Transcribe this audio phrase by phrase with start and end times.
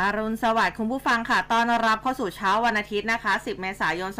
[0.00, 4.10] อารุณสวัสดิ์คุณผู้ฟังค่ะตอนรับเข้าสู่เช้าวันอาทิตย์นะคะ 10 เมษายน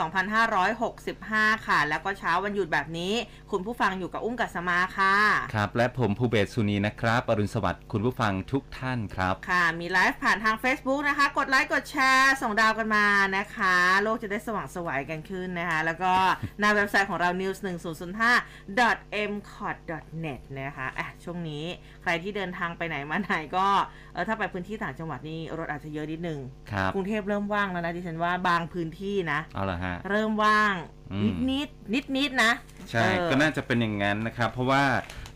[0.78, 3.14] 2565 ค่ะ แล้วก็เช้าวันหยุดแบบนี้
[3.50, 5.16] คุณผู้ฟังอยู่กับอุ้มกัสมาค่ะ
[5.54, 13.06] ครับ และผมภูเบศสุนีนะครับ อรุณสวัสดิ์คุณผู้ฟังทุกท่านครับ ค่ะ มีไลฟ์ผ่านทาง Facebook นะคะ กดไลค์กดแชร์ส่งดาวกันมา
[13.36, 16.12] นะคะ โลกจะได้สว่างสวยกันขึ้นนะคะ แล้วก็
[16.58, 19.76] หน้าเว็บไซต์ของเรา news 1 0 0 5 m c o t
[20.24, 21.64] net นะคะอะช่วงนี้
[21.95, 23.66] ใค รที่เดินทางไปไหนมาไหนก็
[24.12, 26.38] เออถ้าไปพื้นที่ต่างจังหวัดนี่รถอาจจะเยอะนิดนึง
[26.72, 30.74] ครับกรุงเทพเริ่มว่างแล้วนะดิฉันว่าบางพื้นที่นะเอาละฮะเริ่มว่าง
[31.12, 32.52] อืมนิดนิดนิดนิดๆนะ
[32.90, 34.84] ใช่เออก็น่าจะเป็นอย่างนั้นนะครับ เพราะว่า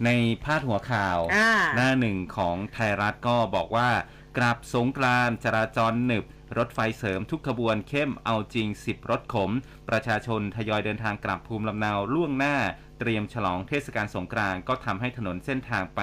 [0.05, 0.11] ใน
[0.45, 3.89] พาดหัวข่าวอ่าหน้าหนึ่งของไทยรัฐก็บอกว่า
[4.37, 6.25] กราบสงกรานต์จราจรหนึบ
[6.59, 9.50] รถไฟเสริมทุกขบวนเข้มเอาจริง 10 รถขม
[9.89, 12.56] ประชาชนทยอยเดินทางกลับภูมิลำเนาล่วงหน้า
[13.00, 16.00] เตรียมฉลองเทศกาลสงกรานต์ก็ทำให้ถนนเส้นทางไป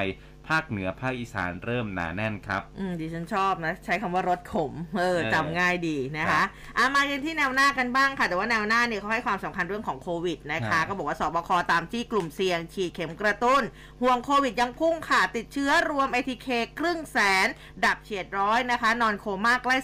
[0.49, 6.45] ภาคเหนือภาคอีสานเริ่มหนาแน่นครับ อืมดิฉันชอบนะ ใช้คำว่ารถขมเออเออจำง่ายดีนะครัคะบ
[6.77, 13.63] อะมากันที่แนวหน้ากันบ้างค่ะ แต่ว่าแนวหน้าเนี่ยเขาให้ความสำคัญเรื่องของโควิดนะครัคะบก็บอกว่าสบคตามที่กลุ่มเสี่ยง ฉีดเข็มกระตุ้น
[14.01, 16.47] ห่วงโควิดยังพุ่งค่ะ ติดเชื้อรวม ATK
[16.79, 17.47] ครึ่งแสน
[17.85, 19.75] ดับเฉียดร้อยนะคะ นอนโคม่าใกล้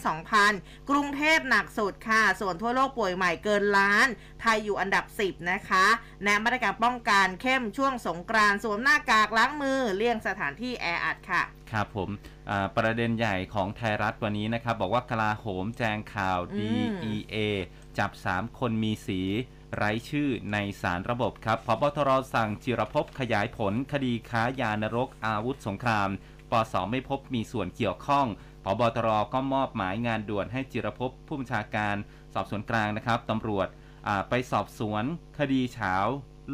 [0.42, 4.08] 2,000 กรุงเทพหนักสุดค่ะ ส่วนทั่วโลกป่วยใหม่เกินล้าน
[4.42, 5.86] ไทยอยู่อันดับ 10 นะคะ
[6.24, 12.10] แนะมาตรการป้องกันเข้มช่วงสงกรานต์สวมหน้ากากล้างมือเลี่ยงสถานที่แออัดค่ะ ครับผม
[12.50, 17.36] อ่าประเด็นใหญ่ของไทยรัฐวันนี้นะครับ บอกว่ากลาโหมแจงข่าวอืม DEA
[17.98, 19.22] จับ 3 คนมีสี
[19.76, 26.10] ไร้ชื่อในสารระบบครับพบตรสั่งจิรภพขยายผลคดีค้ายานรกอาวุธสงคราม
[26.52, 28.28] ปสไม่พบมีส่วนเกี่ยวข้อง
[28.64, 31.96] พบตรก็มอบหมายงานด่วนให้จิรภพผู้บัญชาการ
[32.34, 33.68] สอบสวนกลางนะครับตำรวจ
[34.08, 35.04] อ่าไปสอบสวน
[35.40, 35.96] คดีเฉา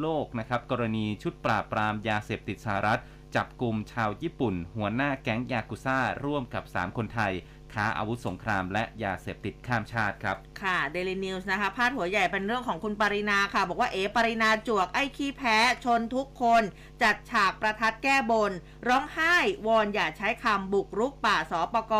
[0.01, 2.99] โลกนะครับ กรณีชุดปราบปรามยาเสพติดสหรัฐ
[3.35, 7.33] จับกลุ่มชาวญี่ปุ่น หัวหน้าแก๊งยากุซ่า ร่วมกับ 3 คนไทย
[7.73, 16.63] ค้าอาวุธสงครามและยาเสพติดข้ามชาติครับ ค่ะ Daily News นะคะ พาดหัวใหญ่เป็นเรื่องของคุณปารีณาค่ะ บอกว่าเอ๋ปารีณาจวกไอ้ขี้แพ้ ชนทุกคน
[17.01, 18.51] จัดฉากประทัดแก้บน
[18.87, 19.35] ร้องไห้
[19.67, 21.93] วอนอย่าใช้คำบุกรุกป่าสปก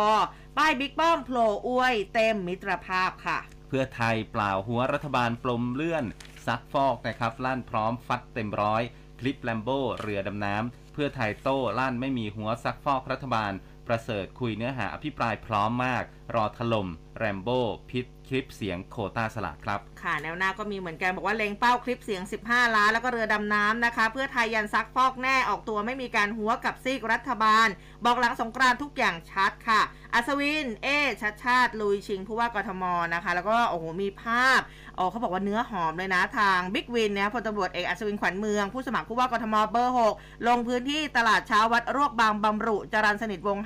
[0.56, 3.38] ป้ายบิ๊กป้อมโผล่อวย เต็มมิตรภาพค่ะ
[3.68, 6.04] เพื่อไทยเปล่าฮั้วรัฐบาลปมเลื่อน
[6.46, 8.82] ซักฟอกนะครับลั่นพร้อมฟัดเต็มร้อย
[9.20, 13.52] คลิปแรมโบ้เรือดำน้ำ เพื่อไทยโต้ลั่นไม่มีฮั้วซักฟอกรัฐบาล
[13.86, 27.68] ประเสริฐคุยเนื้อหาอภิปรายพร้อมมาก รอถล่มแรมโบ้พิษคลิปเสียงโควต้าสลากครับ ค่ะแนวหน้าก็มีเหมือนกันบอกว่าเล็งเป้าคลิปเสียง 15 ล้านแล้วก็เรือดำน้ำนะคะ เพื่อไทยยันซักฟอกแน่ออกตัวไม่มีการฮั้วกับซีกรัฐบาล
[28.04, 29.80] บอกหลังสงกรานต์ทุกอย่างชัดค่ะ
[30.14, 30.88] อัศวิน เอ่อ
[31.22, 32.84] ชัชชาติ ลุยชิงผู้ว่ากทม
[33.14, 34.60] นะคะ แล้วก็โอ้โหมีภาพ
[34.96, 43.58] โอ้เขาบอกว่าเนื้อหอมเลยนะทางบิ๊กวินเนี่ยพลตำรวจเอกอัศวินขวัญเมืองผู้สมัครผู้ว่ากทมเบอร์ 6 ลงพื้นที่ตลาดเช้าวัดรวกบางบำหรุจรัญสนิทวงศ์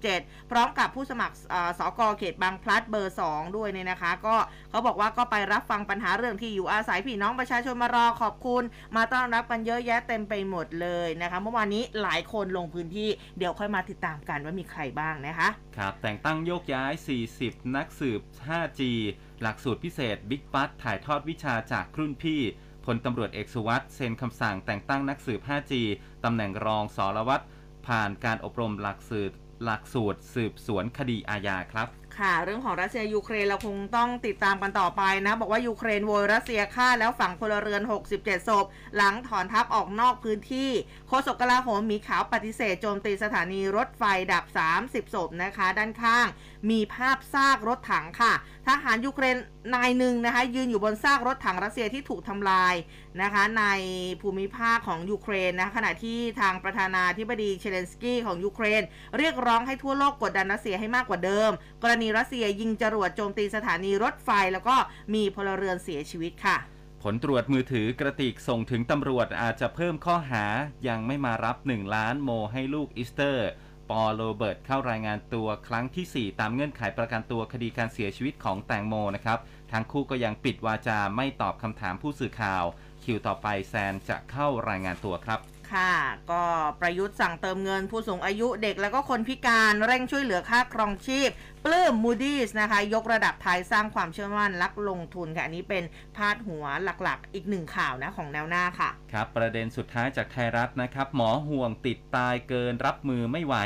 [0.00, 4.36] 57 พร้อมกับผู้สมัครเอ่อสกเขตบางพลัดเบอร์ 2 ด้วยเนี่ยนะคะ ก็
[4.70, 8.62] เขาบอกว่าก็ไปรับฟังปัญหาเรื่องที่อยู่อาศัยพี่น้องประชาชนมารอขอบคุณ
[8.96, 16.92] มาต้อนรับกันเยอะแยะเต็มไปหมดเลยนะคะ เมื่อวานนี้หลายคนลงพื้นที่เดี๋ยวค่อยมาติดตามกันว่ามีใครบ้างนะคะ ครับ แต่งตั้งโยกย้าย
[17.34, 18.80] 40 นักสืบ 5G
[19.42, 22.40] หลักสูตรพิเศษบิ๊กปัตถ่ายทอดวิชาจากรุ่นพี่
[22.84, 25.72] พลตำรวจเอกสุวัสด์เซ็นคำสั่งแต่งตั้งนักสืบ 5G
[26.24, 27.44] ตำแหน่งรองสารวัตร
[27.86, 31.88] ผ่านการอบรมหลักสูตรหลักสูตรสืบสวนคดีอาญาครับ
[32.20, 37.82] ค่ะเรื่องของรัสเซียยูเครนเราคงต้องติดตามกันต่อไปนะ บอกว่ายูเครนโวยรัสเซียฆ่าแล้วฝังพลเรือน
[38.14, 38.64] 67 ศพ
[38.96, 40.70] หลังถอนทัพออกนอกพื้นที่
[41.08, 44.02] โฆษกกลาโหมหมีขาวปฏิเสธโจมตีสถานีรถไฟ
[44.32, 44.44] ดับ
[44.78, 46.26] 30 ศพนะคะ ด้านข้าง
[46.70, 48.32] มีภาพซากรถถังค่ะ
[48.68, 49.36] ทหารยูเครน
[49.74, 52.74] นายหนึ่งนะคะยืนอยู่บนซากรถถังรัสเซียที่ถูกทำลาย
[53.22, 53.64] นะคะใน
[54.22, 58.82] ภูมิภาคของยูเครนนะขณะที่ทางประธานาธิบดีเซเลนสกี้ของยูเครน
[59.18, 61.50] เรียกร้องให้ทั่วโลกกดดันรัสเซียให้มากกว่าเดิม
[61.82, 64.76] กรณีรัสเซียยิงจรวดโจมตีสถานีรถไฟ แล้วก็
[65.14, 66.56] มีพลเรือนเสียชีวิตค่ะ
[67.02, 70.44] ผลตรวจมือถือกระติกส่งถึงตำรวจอาจจะเพิ่มข้อหา
[70.88, 73.48] ยังไม่มารับ 1 ล้านโมให้ลูกอีสเตอร์
[73.90, 79.38] ปอโรเบิร์ตเข้ารายงานตัวครั้งที่ 4 ตามเงื่อนไขประกันตัวคดีการเสียชีวิตของแตงโมนะครับ
[79.72, 82.64] ทั้งคู่ก็ยังปิดวาจาไม่ตอบคำถามผู้สื่อข่าว
[83.02, 85.40] คิวต่อไปแซนจะเข้ารายงานตัวครับ
[85.74, 85.92] ค่ะ
[86.30, 86.42] ก็
[86.80, 91.30] ประยุทธ์สั่งเติมเงินผู้สูงอายุเด็กแล้วก็คนพิการเร่งช่วยเหลือค่าครองชีพ
[91.64, 95.84] ปลื้มมูดี้นะคะ ยกระดับไทยสร้างความเชื่อมั่นลักลงทุนค่ะ อันนี้เป็น
[96.16, 103.56] พาดหัวหลักๆ อีกหนึ่งข่าวนะของแนวหน้าค่ะ ครับ ประเด็นสุดท้ายจากไทยรัฐนะครับ หมอห่วงติดตายเกินรับมือไม่ไหว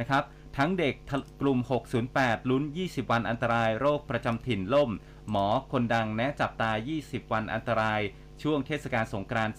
[0.00, 0.22] นะครับ
[0.56, 0.94] ทั้งเด็ก
[1.40, 1.58] กลุ่ม
[2.04, 4.90] 608 ลุ้น 20 วันอันตราย โรคประจำถิ่นล่ม
[5.30, 6.70] หมอคนดังแนะจับตา
[7.00, 8.00] 20 วันอันตราย
[8.42, 9.56] ช่วงเทศกาลสงกรานต์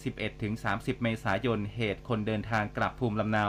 [0.49, 3.45] 11-30 เมษายน เหตุคนเดินทางกลับภูมิลำเนา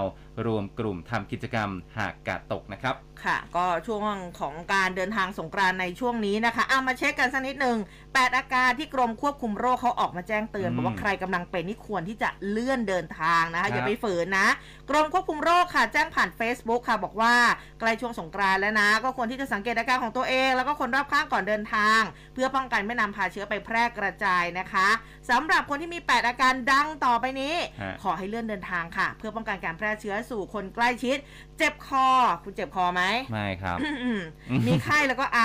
[0.46, 2.96] รวมกลุ่มทำกิจกรรมหากกาดตกนะครับ
[3.27, 4.01] ค่ะ ก็ช่วง
[4.41, 7.79] ของการเดินทางสงกรานต์ในช่วงนี้นะคะเอามาเช็คกันสักนิดหนึ่ง
[8.15, 14.49] แปดอาการที่กรมควบคุมโรคเขาออกมาแจ้งเตือนอืมบอกว่าใครกำลังเป็นนี่ควรที่จะเลื่อนเดินทางนะครัคะบอย่าไปฝืนนะ
[14.91, 17.35] กรมควบคุมโรคค่ะแจ้งผ่าน Facebook ค่ะ บอกว่า
[17.81, 22.01] ใกล้ช่วงสงกรานต์แล้วนะ ก็ควรที่จะสังเกตอาการของตัวเอง แล้วก็คนรอบข้างก่อนเดินทาง
[22.35, 24.89] เพื่อป้องกันไม่นำพาเชื้อไปแพร่กระจายนะคะ
[25.31, 31.17] สำหรับคนที่มี 8 อาการดังต่อไปนี้ฮะขอให้เลื่อนเดินทางค่ะ เพื่อป้องกันการแพร่เชื้อสู่คนใกล้ชิด
[31.59, 32.09] เจ็บคอ
[32.45, 34.20] คุณเจ็บคอไหมไม่ครับอืม
[34.67, 35.41] มีไข้แล้วก็ไอ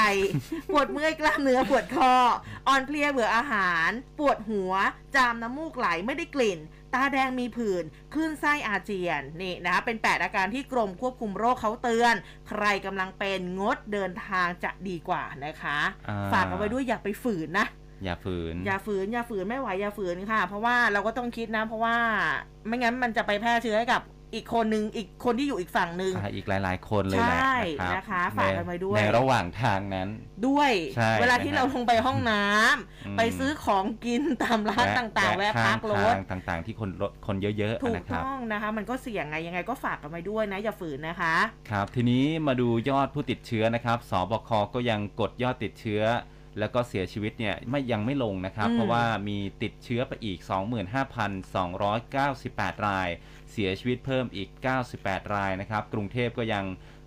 [0.69, 2.13] ปวดเมื่อยกล้ามเนื้อปวดคอ
[2.67, 4.73] อ่อนเพลียเบื่ออาหาร ปวดหัว
[5.15, 6.59] จามน้ำมูกไหลไม่ได้กลิ่น
[6.93, 7.83] ตาแดงมีผื่น
[8.13, 12.15] คลื่นไส้อาเจียนนี่นะคะเป็น 8 อาการที่กรมควบคุมโรคเขาเตือน
[12.49, 15.79] ใครกำลังเป็นงดเดินทางจะดีกว่านะคะ
[16.09, 17.67] อ่าฝากเอาไว้ด้วยอย่าไปฝืนนะ
[18.03, 21.95] อย่าฝืน อย่าฝืน อย่าฝืนไม่ไหวอย่าฝืนค่ะ เพราะว่าเราก็ต้องคิดนะ เพราะว่า
[22.67, 24.01] ไม่งั้นมันจะไปแพร่เชื้อให้กับ
[24.33, 30.07] อีกคนนึงอีกคนที่อยู่อีกฝั่งนึงอ่าอีกหลาย ๆ คนเลยแหละใช่นะครับนะคะฝากกันไว้ด้วยในในระหว่างทางนั้น
[30.47, 41.35] ด้วยใช่เวลาที่นะฮะเราลงไปห้องน้ำอืมไปซื้อของกินตามร้านต่างๆ แวะพักรถข้างทางต่างๆ ที่คนรถคนเยอะถูๆกนะครับต้องนะคะ มันก็เสี่ยงไงยังไงก็ฝากกันไว้ด้วยนะอย่าฝืนนะคะ
[41.69, 46.03] ครับ ทีนี้มาดูยอดผู้ติดเชื้อนะครับสบคก็ยังกดยอดติดเชื้อ
[46.59, 50.39] แล้วก็เสียชีวิตเนี่ยไม่ยังไม่ลงนะครับอืมเพราะว่ามีติดเชื้อไปอีก
[51.63, 54.49] 25,298 รายเสียชีวิตเพิ่มอีก
[54.91, 56.65] 98 รายนะครับ กรุงเทพก็ยัง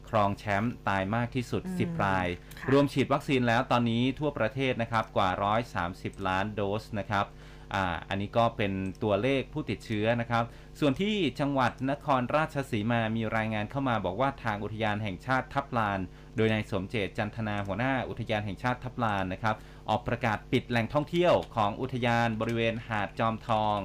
[0.09, 2.27] ครองแชมป์ตายมากที่สุด 10 ราย
[2.59, 5.31] ค่ะรวมฉีดวัคซีนแล้วตอนนี้ทั่วประเทศนะครับกว่า
[5.79, 7.27] 130 ล้านโดสนะครับ
[7.75, 10.45] อ่าอันนี้ก็เป็นตัวเลขผู้ติดเชื้อนะครับ
[10.81, 16.01] ส่วนที่จังหวัดนครราชสีมามีรายงานเข้ามาบอกว่าทางอุทยานแห่งชาติทับลาน
[16.37, 19.57] โดยนายสมเจตจันทนาหัวหน้าอุทยานแห่งชาติทับลานนะครับ
[19.89, 23.79] ออกประกาศปิดแหล่งท่องเที่ยวของอุทยานบริเวณหาดจอมทอง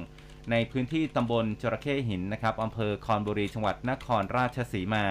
[0.52, 5.06] ในพื้นที่ตำบลจระเข้หินนะครับอำเภอคอนบุรีจังหวัดนครราชสีมา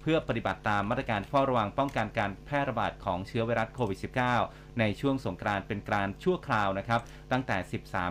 [0.00, 3.98] เพื่อปฏิบัติตามมาตรการเฝ้าระวังป้องกันการแพร่ระบาดของเชื้อไวรัสโควิด
[4.38, 7.00] -19 ในช่วงสงกรานต์เป็นการชั่วคราวนะครับ
[7.32, 7.56] ตั้งแต่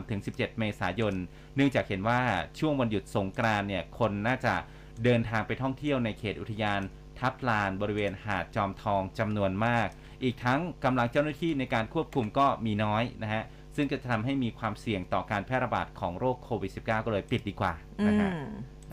[0.03, 1.15] 13-17 เมษายน
[1.55, 2.21] เนื่องจากเห็นว่า
[2.59, 4.55] ช่วงวันหยุดสงกรานต์เนี่ยคนน่าจะ
[5.03, 6.81] เดินทางไปท่องเที่ยวในเขตอุทยาน
[7.19, 9.87] ทับลานบริเวณหาดจอมทองจำนวนมาก
[10.23, 13.43] อีกทั้งกำลังเจ้าหน้าที่ในการควบคุมก็มีน้อยนะฮะ
[13.77, 18.43] ซึ่งก็จะทำให้มีความเสี่ยงต่อการแพร่ระบาดของโรคโควิด -19 ก็เลยปิดดีกว่าอืนะฮะม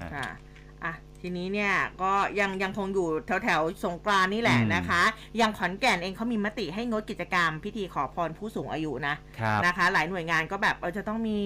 [0.00, 0.53] อะค่ะอะ
[1.26, 5.03] ทีนี้เนี่ยก็ยังยังคงอยู่แถวแถวๆสงกรานต์นี่แหละอืมนะคะ
[5.37, 11.41] อย่างขอนแก่นเองเขามีมติให้งดกิจกรรม พิธีขอพรผู้สูงอายุนะครับนะคะ หลายหน่วยงานก็แบบเออจะต้องมี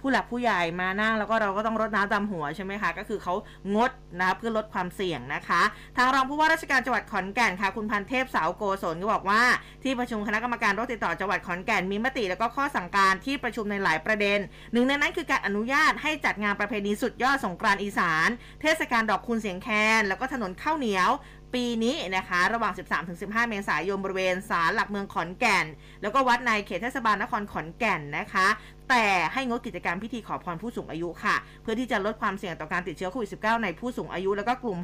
[0.00, 3.34] ผู้หลักผู้ใหญ่มานั่ง แล้วก็เราก็ต้องรดน้ำดำหัวใช่ไหมคะ ก็คือเขา
[3.74, 5.62] งดนะคะเพื่อลดความเสี่ยงนะคะ
[5.96, 9.42] ทางรองผู้ว่าราชการจังหวัดขอนแก่นค่ะ คุณพันเทพสาวโกศลก็บอกว่า
[9.82, 14.38] ที่ประชุมคณะกรรมการโรคติดต่อจังหวัดขอนแก่นมีมติแล้วก็ข้อสั่งการที่ประชุมในหลายประเด็น
[14.72, 18.28] หนึ่งในนั้นคือการอนุญาตให้จัดงานประเพณีสุดยอดสงกรานต์อีสาน
[18.62, 19.68] เทศกาลดอกคูณเสียงแค
[20.00, 21.10] น แล้วก็ถนนข้าวเหนียว
[21.54, 22.72] ปีนี้นะคะ ระหว่าง
[23.10, 25.66] 13-15 เมษายนบริเวณศาลหลักเมืองขอนแก่น
[26.02, 28.46] แล้วก็วัดในเขตเทศบาลนครขอนแก่นนะคะ
[28.90, 34.78] แต่ให้งดกิจกรรมพิธีขอพรผู้สูงอายุค่ะ เพื่อที่จะลดความเสี่ยงต่อการติดเชื้อโควิด -19 ในผู้สูงอายุแล้วก็กลุ่ม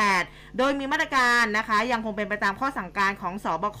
[0.00, 3.80] 608 โดยมีมาตรการนะคะ ยังคงเป็นไปตามข้อสั่งการของสอบค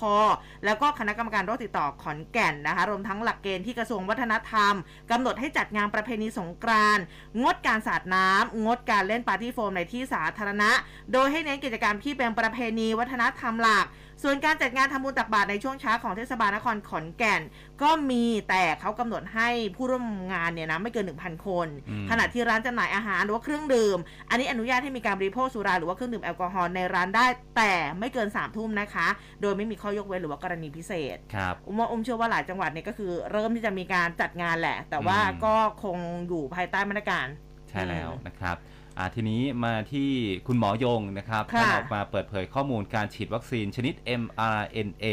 [0.64, 4.74] แล้วก็คณะกรรมการโรคติดต่อขอนแก่นนะคะ รวมทั้งหลักเกณฑ์ที่กระทรวงวัฒนธรรม
[5.10, 7.04] กำหนดให้จัดงานประเพณีสงกรานต์
[7.42, 10.70] งดการสาดน้ำงดการเล่นปาร์ตี้โฟมในที่สาธารณะ
[11.12, 13.86] โดยให้เน้นกิจกรรมที่เป็นประเพณีวัฒนธรรมหลัก
[14.22, 17.42] ส่วนการจัดงานทำบุญตักบาตรในช่วงเช้าของเทศบาลนครขอนแก่น
[17.82, 23.98] ก็มีแต่เขากำหนดให้ผู้ร่วมงานเนี่ยนะไม่เกิน 1,000 คนอืมขณะที่ร้านจำหน่ายอาหารหรือว่าเครื่องดื่ม
[24.30, 29.06] อันนี้อนุญาตให้มีการบริโภคสุราหรือว่าเครื่องดื่มแอลกอฮอล์ในร้านได้ แต่ไม่เกิน3ามทุ่มนะคะ
[29.42, 35.98] โดยไม่มีข้อยกเว้นหรือว่ากรณีพิเศษครับอุ้มว่าอุ้มเชื่อว่าหลายจังหวัดเนี่ยก็คือ เริ่มที่จะมีการจัดงานแหละ แต่ว่าอืมก็คง
[36.28, 37.26] อยู่ภายใต้มาตรการ
[37.68, 38.56] ใช่แล้วนะครับ
[39.00, 40.10] อ่าทีนี้มาที่
[40.46, 45.06] คุณหมอยงนะครับค่ะ ท่านออกมาเปิดเผยข้อมูลการฉีดวัคซีนชนิด mRNA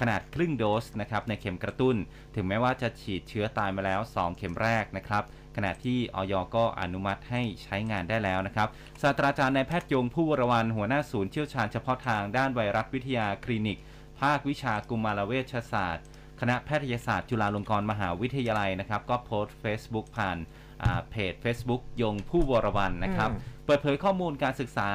[0.00, 1.96] ขนาดครึ่งโดสนะครับในเข็มกระตุ้น
[2.34, 5.22] ถึงแม้ว่าจะฉีดเชื้อตายมาแล้ว 2 เข็มแรกนะครับ
[5.56, 8.68] ขณะที่ออยก็อนุมัติให้ใช้งานได้แล้วนะครับ
[9.02, 13.78] ศาสตราจารย์นายแพทย์ยง ภู่วรวรรณหัวหน้าศูนย์เชี่ยวชาญเฉพาะทางด้านไวรัสวิทยาคลินิก
[14.20, 16.06] ภาควิชากุมารเวชศาสตร์
[16.40, 20.59] คณะแพทยศาสตร์จุฬาลงกรณ์มหาวิทยาลัยนะครับ ก็โพสต์ Facebook ผ่านอ่า
[21.10, 24.90] เพจ Facebook ยงผู้วรวันนะครับอืมเปิดเผยข้อมูลการศึกษา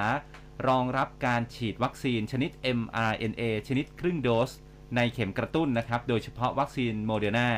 [0.68, 4.52] รองรับการฉีดวัคซีนชนิด mRNA ชนิดครึ่งโดส
[4.96, 7.50] ในเข็มกระตุ้นนะครับ โดยเฉพาะวัคซีนโมเดอร์นา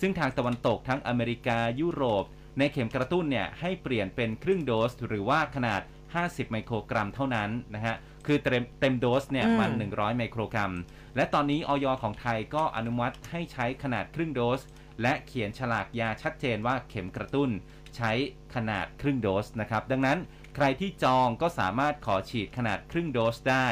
[0.00, 2.24] ซึ่งทางตะวันตกทั้งอเมริกายุโรป
[2.58, 5.80] ในเข็มกระตุ้นเนี่ยให้เปลี่ยนเป็นครึ่งโดส หรือว่าขนาด
[6.16, 10.72] 50 ไมโครกรัมเท่านั้นนะฮะ คือเต็มเต็มโดสเนี่ยอืมมัน 100 ไมโครกรัม
[11.16, 14.60] และตอนนี้ออยของไทยก็อนุมัติให้ใช้ขนาดครึ่งโดส
[15.02, 17.50] และเขียนฉลากยาชัดเจนว่าเข็มกระตุ้น
[17.96, 18.12] ใช้
[18.54, 20.18] ขนาดครึ่งโดสนะครับ ดังนั้น
[20.56, 23.68] ใครที่จองก็สามารถขอฉีดขนาดครึ่งโดสได้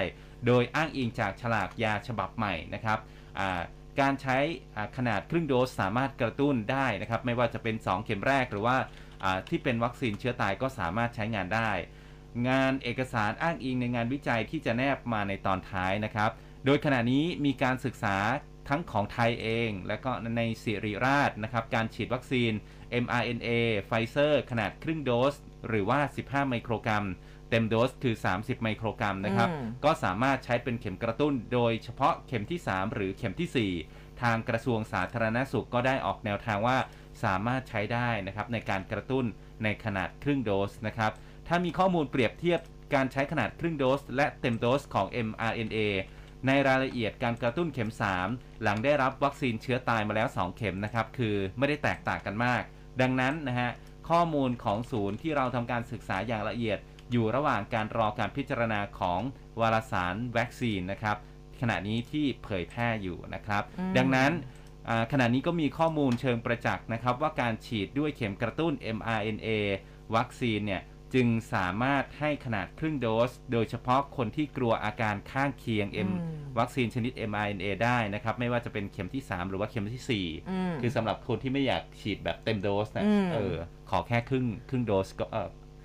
[0.46, 2.98] โดยอ้างอิงจากฉลากยาฉบับใหม่นะครับ
[4.00, 4.38] การใช้
[4.96, 8.76] ขนาดครึ่งโดสสามารถกระตุ้นได้นะครับ ไม่ว่าจะเป็น 2 เข็มแรกหรือว่า
[9.48, 11.70] ที่เป็นวัคซีนเชื้อตายก็สามารถใช้งานได้
[12.48, 16.30] งานเอกสารอ้างอิงในงานวิจัยที่จะแนบมาในตอนท้ายนะครับ
[16.64, 18.16] โดยขณะนี้มีการศึกษา
[18.68, 22.52] ทั้งของไทยเอง และก็ในศิริราชนะครับ การฉีดวัคซีน
[23.04, 23.48] mRNA
[23.86, 25.34] ไฟเซอร์ขนาดครึ่งโดส
[25.68, 27.04] หรือว่า 15 ไมโครกรัม
[27.50, 36.78] เต็มโดสคือ 30 ไมโครกรัมนะครับอืมก็สามารถใช้เป็นเข็มกระตุ้น โดยเฉพาะเข็มที่ 3 หรือเข็มทีสี่4 ทางกระทรวงสาธารณสุขก็ได้ออกแนวทางว่า
[37.24, 39.24] สามารถใช้ได้นะครับในการกระตุ้น
[39.62, 41.12] ในขนาดครึ่งโดสนะครับ
[41.48, 42.60] ถ้ามีข้อมูลเปรียบเทียบ
[42.94, 45.78] การใช้ขนาดครึ่งโดส และเต็มโดสของ mRNA
[46.46, 47.90] ในรายละเอียดการกระตุ้นเข็ม
[48.26, 52.62] 3 หลังได้รับวัคซีนเชื้อตายมาแล้ว 2 เข็มนะครับคือไม่ได้แตกต่างกันมาก
[53.00, 53.70] ดังนั้นนะฮะ
[54.08, 56.78] ข้อมูลของศูนย์ที่เราทำการศึกษาอย่างละเอียด
[57.12, 59.20] อยู่ระหว่างการรอการพิจารณาของ
[59.60, 61.16] วารสารวัคซีนนะครับ
[61.60, 64.32] ขณะนี้ที่เผยแพร่อยู่นะครับอืมดังนั้น
[64.88, 69.48] อ่าขณะนี้ก็มีข้อมูลเชิงประจักษ์นะครับ ว่าการฉีดด้วยเข็มกระตุ้น mRNA
[70.14, 70.82] วัคซีนเนี่ย
[71.14, 80.02] จึงสามารถให้ขนาดครึ่งโดส โดยเฉพาะคนที่กลัวอาการข้างเคียง M อืมวัคซีนชนิด mRNA ได้นะครับ ไม่ว่าจะเป็นเข็มที่ 3 หรือว่าเข็มที่
[80.50, 83.56] อืม4คือสำหรับคนที่ไม่อยากฉีดแบบเต็มโดสนะอืมเออ
[83.90, 85.26] ขอแค่ครึ่งครึ่งโดสก็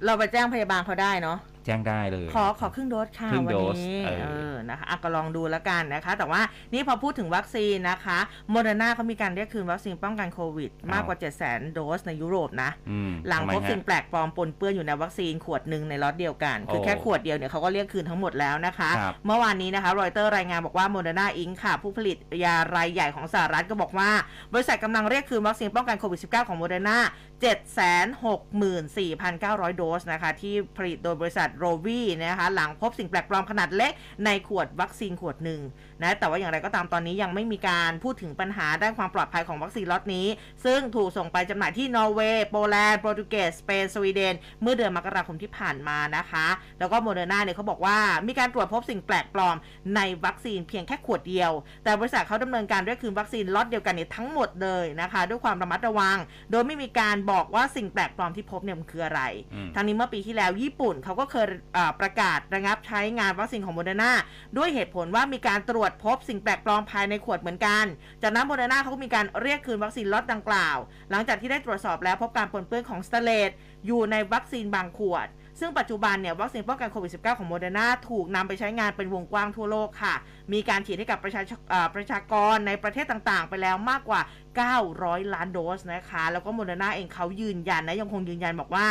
[0.01, 6.41] เออเราไปแจ้งพยาบาลเขาได้เนาะแจ้งได้เลย ขอขอครึ่งโดสค่ะครึ่งวันโดสนี้เออ เออนะคะอะก็ลองดูแล้วกันนะคะ แต่ว่า
[6.73, 24.09] นี่พอพูดถึงวัคซีนนะคะโมเดอร์นาเขามีการเรียกคืนวัคซีนป้องกันโควิด มากกว่า 7 0 0 0 0โดสในยุโรปนะ อืมหลังทำไมพบฮะ สิ่งแปลกปลอมปนเปื้อนอยู่ในวัคซีนขวดหนึ่งในล็อตเดียวกัน คือโอ้แค่ขวดเดียวเนี่ยเขาก็เรียกคืนทั้งหมดแล้วนะคะ ครับเมื่อวานนี้นะคะรอยเตอร์รายงานบอกว่าโมเดอร์นา Inc ค่ะ ผู้ผลิตยารายใหญ่ของสหรัฐก็บอกว่า
[24.53, 26.97] บริษัทกำลังเรียกคืนวัคซีนป้องกันโควิด -19 ของโมเดอร์นา
[27.41, 33.91] 764,900 โดสนะคะ ที่ผลิตโดยบริษัทโรวีนะคะ หลังพบสิ่งแปลกปลอมขนาดเล็ก
[34.25, 35.61] ในขวดวัคซีนขวดหนึ่ง
[36.03, 40.27] นะแต่ว่าอย่างไรก็ตามตอนนี้ยังไม่มีการพูดถึงปัญหาด้านความปลอดภัยของวัคซีนล็อตนี้
[40.65, 46.47] ซึ่งถูกส่งไปจำหน่ายที่นอร์เวย์โปแลนด์โปรตุเกสสเปนสวีเดน เมื่อเดือนมกราคมที่ผ่านมานะคะ
[46.79, 49.55] แล้วก็โมเดอร์นาเนี่ยเขาบอกว่ามีการตรวจพบสิ่งแปลกปลอม
[49.95, 51.51] ในวัคซีนเพียงแค่ขวดเดียว
[51.83, 56.17] แต่บริษัทเขาดำเนินการเรียกคืนวัคซีนล็อตเดียวกันเนี่ยทั้งหมดเลยนะคะ ด้วยความระมัดระวัง
[56.51, 59.21] โดยไม่มีการบอกว่าสิ่งแปลกปลอมที่พบเนี่ยมันคืออะไร
[59.75, 61.45] ทั้งนี้เมื่อปีที่แล้วญี่ปุ่นเขาก็เคย
[61.99, 64.11] ประกาศระงับใช้งานวัคซีนของโมเดอร์นา
[64.57, 67.85] ด้วยเหตุผลว่ามีการตรวจพบสิ่งแปลกปลอมภายในขวดเหมือนกัน
[68.21, 70.77] จากนั้นโมเดอร์นาเขาก็มีการเรียกคืนวัคซีนล็อตดังกล่าว
[71.11, 73.51] หลังจากที่ได้ตรวจสอบแล้วพบการปนเปื้อนของสแตนเลส
[73.85, 75.27] อยู่ในวัคซีนบางขวด
[75.59, 80.13] ซึ่งปัจจุบันเนี่ยวัคซีนป้องกันโควิด -19 ของโมเดอร์นาถูกนำไปใช้งานเป็นวงกว้างทั่วโลกค่ะ
[80.53, 84.21] มีการฉีดให้กับประชาชอ่าประชากรในประเทศต่างๆ ไปแล้วมากกว่า
[84.77, 88.87] 900 ล้านโดสนะคะ แล้วก็โมเดอร์นาเองเขายืนยันนะ ยังคงยืนยันบอกว่า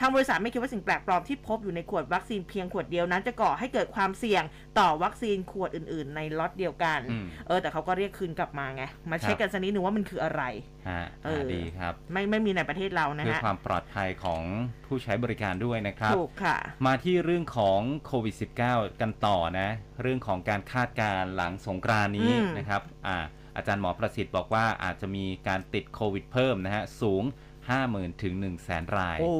[0.00, 4.42] ทางบริษัทไม่คิดว่าสิ่งแปลกปลอมที่พบอยู่ในขวดวัคซีนเพียงขวดเดียวนั้น จะก่อให้เกิดความเสี่ยง
[4.78, 10.42] ต่อวัคซีนขวดอื่น ๆ ในล็อตเดียวกันอืมเออแต่เขาก็เรียกคืนกลับมาไง มาเช็คกันสักนิดหนึ่งว่ามันคืออะไร
[10.88, 14.42] ฮะเอออ่าดีครับ ไม่ไม่มีในประเทศเรานะเพื่อฮะความปลอดภัยของ
[14.86, 18.34] ผู้ใช้บริการด้วยนะครับถูกค่ะ มาที่เรื่องของโควิด
[18.68, 19.68] -19 กันต่อนะ
[20.02, 23.18] เรื่องของการคาดการณ์หลังสงกรานต์นี้อืมนะครับอ่า
[23.56, 27.22] อาจารย์หมอประสิทธิ์บอกว่าอาจจะมีการติดโควิดเพิ่มนะฮะสูง
[27.72, 29.34] 50,000 ถึง 1 0 0 0 0แสนรายโอ้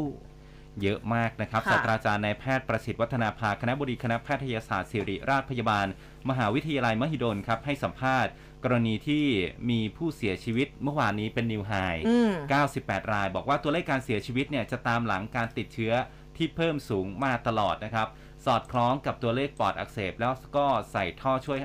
[0.82, 5.87] เยอะมากนะครับค่ะศาสตราจารย์นายแพทย์ประสิทธิ์วัฒนาภาคณะบดีคณะแพทยศาสตร์ศิริราชพยาบาล
[6.30, 8.32] มหาวิทยาลัยมหิดลครับให้สัมภาษณ์
[8.64, 9.25] กรณีที่
[9.70, 11.73] มีผู้เสียชีวิตเมื่อวานนี้เป็นนิวไฮ
[12.08, 12.32] อืม
[12.73, 15.92] 98 ราย บอกว่าตัวเลขการเสียชีวิตเนี่ยจะตามหลังการติดเชื้อ
[16.37, 18.08] ที่เพิ่มสูงมาตลอดนะครับ
[18.47, 21.58] สอดคล้องกับตัวเลขปอดอักเสบ แล้วก็ใส่ท่อช่วย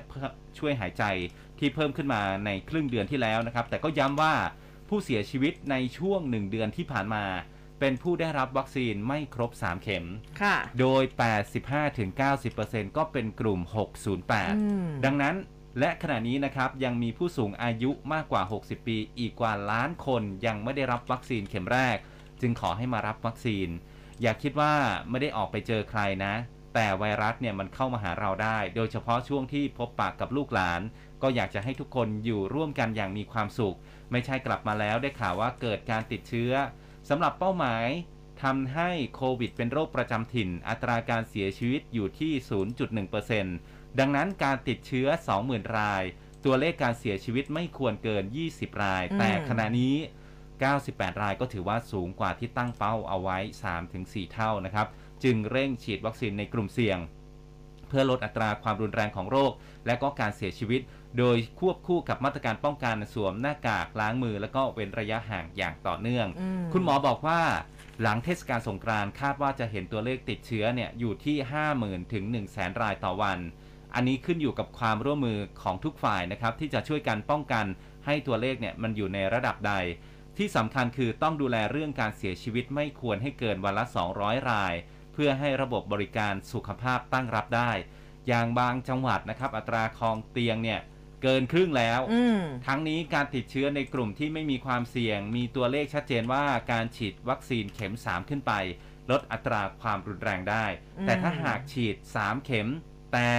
[0.60, 1.04] ช่วยหายใจ
[1.60, 4.34] ที่เพิ่มขึ้นมาในครึ่งเดือนที่แล้วนะครับ แต่ก็ย้ำว่า
[4.90, 7.24] ผู้เสียชีวิตในช่วง1เดือนที่ผ่านมา
[7.80, 10.06] เป็นผู้ได้รับวัคซีนไม่ครบ 3 เข็ม
[10.42, 11.04] ค่ะ โดย
[12.20, 14.20] 85-90%ก็เป็นกลุ่มอืม
[15.04, 15.36] 608 ดังนั้น
[15.80, 21.98] และขณะนี้นะครับยังมีผู้สูงอายุมากกว่า 60 ปีอีกกว่าล้านคนยังไม่ได้รับวัคซีนเข็มแรก
[22.42, 23.68] จึงขอให้มารับวัคซีน
[24.22, 24.74] อย่าคิดว่า
[25.10, 26.34] ไม่ได้ออกไปเจอใครนะ
[26.74, 30.82] แต่ไวรัสเนี่ยมันเข้ามาหาเราได้ โดยเฉพาะช่วงที่พบปากกับลูกหลาน
[31.22, 33.78] ก็อยากจะให้ทุกคนอยู่ร่วมกันอย่างมีความสุข
[34.12, 36.52] ไม่ใช่กลับมาแล้วได้ข่าวว่าเกิดการติดเชื้อ
[37.10, 37.86] สำหรับเป้าหมาย
[38.44, 42.34] ทำให้โควิดเป็นโรคประจำถิ่น อัตราการเสียชีวิตอยู่ที่
[43.16, 45.08] 0.1%ดังนั้นการติดเชื้อ
[45.42, 46.04] 20,000 ราย
[46.46, 49.96] ตัวเลขการเสียชีวิตไม่ควรเกิน 20 รายอืมแต่ขณะนี้
[50.60, 53.38] 98 รายก็ถือว่าสูงกว่าที่ตั้งเป้าเอาไว้
[53.86, 54.88] 3-4 เท่านะครับ
[55.24, 56.98] จึงเร่งฉีดวัคซีนในกลุ่มเสี่ยง
[57.88, 59.52] เพื่อลดอัตราความรุนแรงของโรค
[59.86, 60.82] และก็การเสียชีวิต
[61.18, 67.42] โดยควบคู่กับมาตรการป้องกันสวมหน้ากากล้างมือ แล้วก็เว้นระยะห่างอย่างต่อเนื่องอืมคุณหมอบอกว่า
[68.02, 71.38] หลังเทศกาลสงกรานต์คาดว่าจะเห็นตัวเลขติดเชื้อเนี่ยอยู่ที่
[71.76, 73.40] 50,000 ถึง 1 0 0 0 0แสนรายต่อวัน
[73.96, 77.66] อันนี้ขึ้นอยู่กับความร่วมมือของทุกฝ่ายนะครับที่จะช่วยกันป้องกัน
[78.06, 79.74] ให้ตัวเลขเนี่ยมันอยู่ในระดับใด
[80.38, 83.86] ที่สำคัญคือต้องดูแลเรื่องการเสียชีวิตไม่ควรให้เกินวันละ
[84.18, 84.74] 200 ราย
[85.14, 87.72] เพื่อให้ระบบบริการสุขภาพตั้งรับได้
[88.28, 90.80] อย่างบางจังหวัดนะครับอัตราครองเตียงเนี่ย
[91.24, 98.54] เกินครึ่งแล้วอืมทั้งนี้การติดเชื้อในกลุ่มที่ไม่มีความเสี่ยง มีตัวเลขชัดเจนว่าการฉีดวัคซีนเข็ม 3 ขึ้นไป
[99.12, 100.66] ลดอัตราความรุนแรงได้
[100.98, 102.68] อืมแต่ถ้าหากฉีด 3 เข็ม
[103.14, 103.32] แต่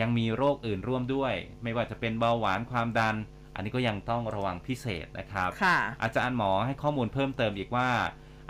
[0.00, 3.16] ยังมีโรคอื่นร่วมด้วย ไม่ว่าจะเป็นเบาหวานความดัน
[3.54, 7.90] อันนี้ก็ยังต้องระวังพิเศษนะครับค่ะอาจารย์หมอให้ข้อมูลเพิ่มเติมอีกว่า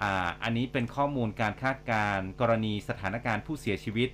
[0.02, 4.08] อ่าอันนี้เป็นข้อมูลการคาดการณ์กรณีสถานการณ์ผู้เสียชีวิต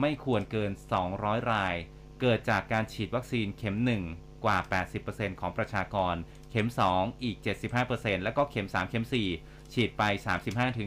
[0.00, 0.70] ไม่ควรเกิน
[1.10, 1.74] 200 ราย
[2.20, 3.76] เกิดจากการฉีดวัคซีนเข็ม
[4.10, 4.58] 1 กว่า
[4.98, 6.14] 80%ของประชากร
[6.50, 7.36] เข็ม 2 อีก
[7.80, 9.06] 75%แล้วก็เข็ม 3 เข็ม
[9.38, 10.02] 4 ฉีดไป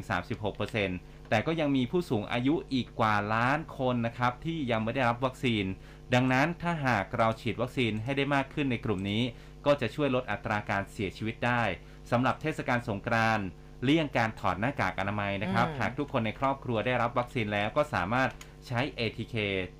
[0.03, 5.65] 35-36%แต่ก็ยังมีผู้สูงอายุอีกกว่าล้านคนนะครับที่ยังไม่ได้รับวัคซีน
[6.13, 9.23] ดังนั้นถ้าหากเราฉีดวัคซีนให้ได้มากขึ้นในกลุ่มนี้
[9.65, 11.63] ก็จะช่วยลดอัตราการเสียชีวิตได้
[12.11, 13.47] สำหรับเทศกาลสงกรานต์
[13.83, 18.29] เลี่ยงการถอดหน้ากากอนามัยนะครับอืมหากทุกคนในครอบครัวได้รับวัคซีนแล้วก็สามารถ
[18.67, 19.35] ใช้ ATK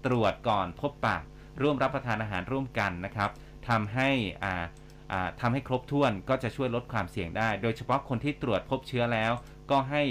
[0.06, 1.18] ตรวจก่อนพบปะ
[1.62, 3.30] ร่วมรับประทานอาหารร่วมกันนะครับ
[3.70, 4.10] ทำให้
[4.44, 4.64] อ่า
[5.12, 9.32] อ่าทำให้ครบถ้วนก็จะช่วยลดความเสี่ยงได้ โดยเฉพาะคนที่ตรวจพบเชื้อแล้ว
[9.72, 10.02] ก็ให้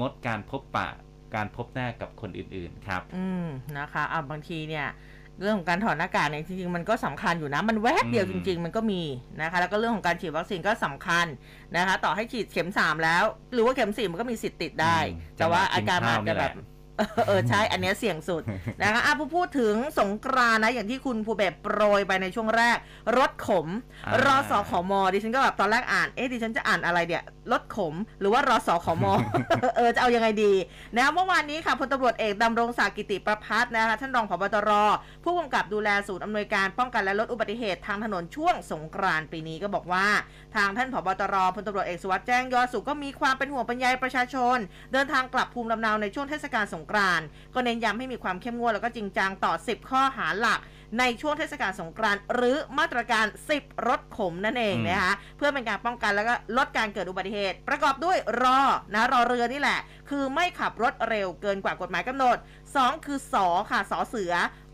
[0.00, 0.88] งดการพบปะ
[1.34, 3.46] การพบหน้ากับคนอื่นๆครับ อืม
[3.78, 4.86] นะคะอะบางทีเนี่ย
[5.40, 9.02] เรื่องของการถอดหน้ากากเนี่ยจริงๆมันก็สำคัญอยู่นะ มันแวบเดียวอืจมริง ๆ มันก็มี
[9.42, 11.26] นะคะ แล้วก็เรื่องของการฉีดวัคซีนก็สำคัญ
[11.76, 16.52] นะคะ ต่อให้ฉีดเข็มสามแล้ว หรือว่าเข็มสี่มันก็มีสิทธิ์ติดได้อืมแต่ว่าจัอางหวะการมันกินข้าวอาจจะแบบนี่แหละ
[17.26, 18.42] เออใช่อันเนี้ยเสี่ยงสุด
[18.82, 22.76] นะคะอะพูดพูดถึงสงกรานต์นะอย่างที่คุณภูเบศโปรยไปในช่วงแรก
[23.18, 23.66] รถขม
[24.06, 29.12] อ่ารอสอขอมอดิฉันก็แบบตอนแรกอ่านเอ๊ะดิฉันจะอ่านอะไรเดี๋ยรถขม หรือว่ารอสอขอมอ
[29.76, 30.52] เออจะเอายังไงดี
[30.96, 34.70] นะเมื่อวานนี้ค่ะพลตำรวจเอกดำรงศักดิ์กิติประพัฒน์นะคะท่านรองผบตร
[35.24, 40.06] ผู้กำกับดูแลศูนย์อำนวยการป้องกันและลดอุบัติเหตุทางถนนช่วงสงกรานต์ปีนี้ก็บอกว่า
[40.56, 44.58] ทางท่านผบตรพลตำรวจเอกสุวัสด์แจ้งยอดสุขก็มีความเป็นห่วงเป็นใยประชาชน
[44.92, 50.60] เดินทางกลับภูมิลำเนาในช่วงเทศกาลสงกรานต์ก็เน้นย้ำให้มีความเข้มงวดแล้วก็จริงจังต่อ 10 ข้อหาหลัก
[50.98, 58.60] ในช่วงเทศกาลสงกรานต์หรือมาตรการ 10 รถขมนั่นเองนะคะเพื่อเป็นการป้องกันแล้วก็ลดการเกิดอุบัติเหตุ ประกอบด้วยรอ
[58.94, 62.36] นะรอเรือนี่แหละ คือไม่ขับรถเร็วเกินกว่ากฎหมายกำหนด
[62.72, 64.32] 2 คือสอค่ะสอเสือ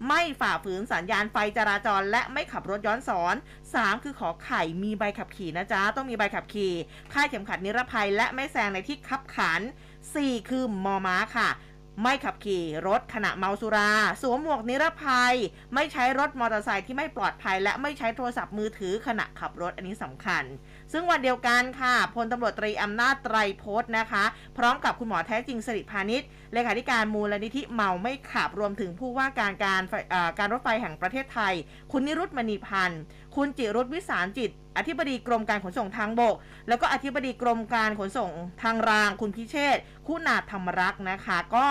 [0.08, 3.34] ไม่ฝ่าฝืนสัญญาณไฟจราจร และไม่ขับรถย้อนสอน
[3.70, 6.74] 3 คือขอไข่มีใบขับขี่นะจ๊ะ ต้องมีใบขับขี่
[7.12, 9.60] ค่ายเข็มขัดนิรภัยและไม่แซงในที่คับขัน
[10.04, 11.48] 4 คือมอม้าค่ะ
[12.00, 13.90] ไม่ขับขี่รถขณะเมาสุรา
[14.22, 15.34] สวมหมวกนิรภัย
[15.74, 20.44] ไม่ใช้รถมอเตอร์ไซค์ที่ไม่ปลอดภัย และไม่ใช้โทรศัพท์มือถือขณะขับรถอันนี้สำคัญ
[20.92, 24.24] ซึ่งวันเดียวกันค่ะพลตำรวจตรีอำนาจไตรโพสต์นะคะ
[24.58, 26.22] พร้อมกับคุณหมอแท้จริงสิริพานิช
[26.54, 29.82] เลขาธิการมูลนิธิเมาไม่ขับรวมถึงผู้ว่าการการ
[30.38, 31.54] การรถไฟแห่งประเทศไทย
[31.92, 33.02] คุณนิรุตมณีพันธ์
[33.36, 36.34] คุณจิรุธวิสารจิต อธิบดีกรมการขนส่งทางบก
[36.68, 38.30] แล้วก็อธิบดีกรมการขนส่ง
[38.62, 41.66] ทางราง คุณพิเชษคุณาถธรรมรักษ์นะคะ ก็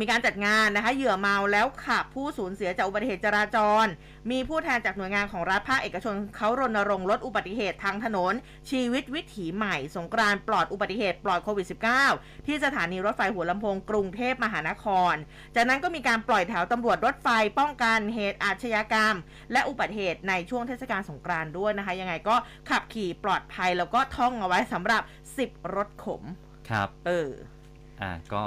[0.00, 3.86] มีการจัดงานนะคะเหยื่อเมาแล้วขับผู้สูญเสียจากอุบัติเหตุจราจร
[4.30, 8.32] มีผู้แทนจากหน่วยงานของรัฐภาคเอกชนเขารณรงค์ลดอุบัติเหตุทางถนน
[8.70, 11.66] ชีวิตวิถีใหม่ สงกรานต์ปลอดอุบัติเหตุปลอดโควิด
[12.06, 15.14] -19 ที่สถานีรถไฟหัวลำโพงกรุงเทพมหานคร
[15.54, 19.14] จากนั้นก็มีการปล่อยแถวตำรวจรถไฟป้องกันเหตุอาชญากรรม
[19.52, 22.36] และอุบัติเหตุในช่วงเทศกาลสงกรานต์ด้วยนะคะ ยังไงก็
[22.70, 25.02] ขับขี่ปลอดภัยแล้วก็ท่องเอาไว้สำหรับ
[25.38, 26.22] 10 รถขม
[26.70, 27.30] ครับ เออ
[28.02, 28.44] อ่าก็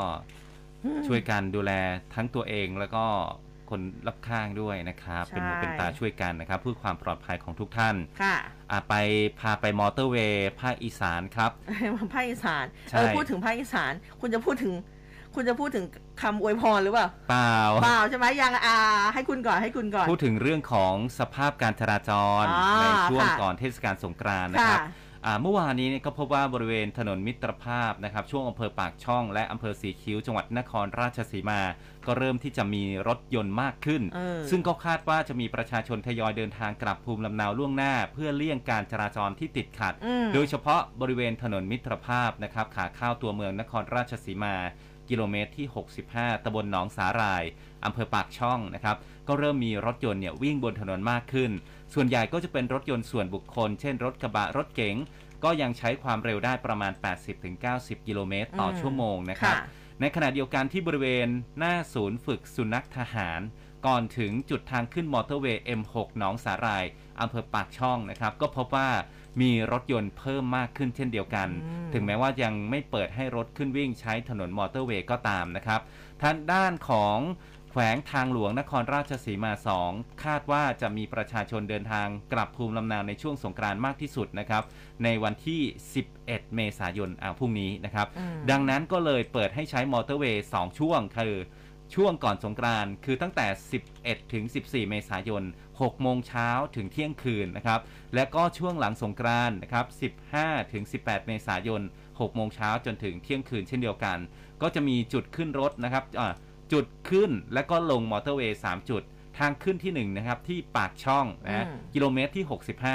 [1.08, 1.72] ช่วยกันดูแล
[2.16, 3.06] ทั้งตัวเองแล้วก็
[3.70, 8.36] คนรับข้างด้วยนะครับใช่เป็นหูเป็นตาช่วยกันนะครับเพื่อความปลอดภัยของทุกท่าน ค่ะ
[8.72, 8.96] อ่าไป
[9.40, 11.52] พาไปมอเตอร์เวย์ภาคอีสานครับ
[12.14, 14.74] ภาคอีสานใช่เออพูดถึงภาคอีสาน คุณจะพูดถึง
[15.36, 15.86] คุณจะพูดถึง
[16.22, 18.78] คำอวยพรหรือเปล่า เปล่า เปล่าใช่ไหมยังอ่า
[19.14, 22.12] ให้คุณก่อนให้คุณก่อน พูดถึงเรื่องของสภาพการจราจ
[22.44, 25.08] รอ่าในช่วงค่ะก่อนเทศกาลสงกรานต์นะครับค่ะอ่า
[25.42, 31.62] เมื่อวานนี้เนี่ยก็พบว่าบริเวณถนนมิตรภาพนะครับช่วงอำเภอปากช่อง และอำเภอสีคิ้วจังหวัดนครราชสีมา
[32.08, 44.56] ก็เริ่มที่จะมีรถยนต์มากขึ้นเออซึ่งก็คาดว่าจะมีประชาชนทยอยเดินทางกลับภูมิลำเนาล่วงหน้า เพื่อเลี่ยงการจราจรที่ติดขัดอืมโดยเฉพาะบริเวณถนนมิตรภาพนะครับขาเข้าตัวเมืองนครราชสีมา
[45.10, 45.68] กิโลเมตรที่
[46.06, 47.44] 65 ตำบลหนองสาหร่าย
[47.86, 51.52] อำเภอปากช่องนะครับ ก็เริ่มมีรถยนต์เนี่ยวิ่งบนถนนมากขึ้น
[51.94, 54.96] ส่วนใหญ่ก็จะเป็นรถยนต์ส่วนบุคคล เช่น รถกระบะรถเก๋ง
[55.44, 56.94] ก็ยังใช้ความเร็วได้ประมาณ
[57.50, 59.66] 80-90 กิโลเมตรต่ออมชั่วโมงนะครับค่ะ
[60.02, 63.42] ในขณะเดียวกันที่บริเวณหน้าศูนย์ฝึกสุนัขทหาร
[63.88, 66.84] ก่อนถึงจุดทางขึ้นมอเตอร์เวย์ M6 หนองสาหร่าย
[67.22, 68.90] อำเภอปากช่องนะครับ ก็พบว่า
[69.42, 75.82] มีรถยนต์เพิ่มมากขึ้นเช่นเดียวกันอืมถึงแม้ว่ายังไม่เปิดให้รถขึ้นวิ่งใช้ถนนมอเตอร์เวย์ก็ตามนะครับ
[76.24, 77.18] ทางด้านของ
[77.72, 79.54] แขวงทางหลวงนครราชสีมา
[79.88, 84.64] 2 คาดว่าจะมีประชาชนเดินทางกลับภูมิลำเนาในช่วงสงกรานต์มากที่สุดนะครับ
[85.04, 85.62] ในวันที่
[86.08, 91.36] 11 เมษายนอ่าพรุ่งนี้นะครับอืมดังนั้นก็เลยเปิดให้ใช้มอเตอร์เวย์ 2 ช่วง คือ
[91.96, 93.48] ช่วงก่อนสงกรานต์คือตั้งแต่
[93.90, 97.80] 11 ถึง 14 เมษายน 6 โมงเช้าถึงเที่ยงคืนนะครับ
[98.16, 99.86] และก็ช่วงหลังสงกรานต์นะครับ
[100.32, 104.18] 15 ถึง 18 เมษายน 6 โมงเช้าจนถึงเที่ยงคืนเช่นเดียวกัน
[104.62, 106.34] ก็จะมีจุดขึ้นรถนะครับอ่า
[106.72, 109.02] จุดขึ้นและก็ลงมอเตอร์เวย์3จุด
[109.40, 112.46] ทางขึ้นที่1นะครับที่ปากช่องนะอืมกิโลเมตรที่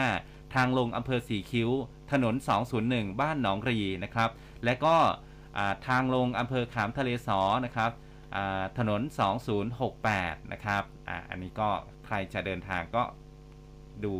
[0.02, 1.70] 65 ทางลงอำเภอสีคิ้ว
[2.12, 2.34] ถนน
[2.78, 4.30] 201 บ้านหนองรีนะครับ
[4.64, 4.96] และก็
[5.56, 7.90] อ่าทางลงอำเภอขามทะเลสอนะครับ
[8.36, 9.00] อ่าถนน
[9.76, 11.68] 2068 นะครับอ่าอันนี้ก็
[12.06, 13.02] ใครจะเดินทางก็
[14.04, 14.14] ดู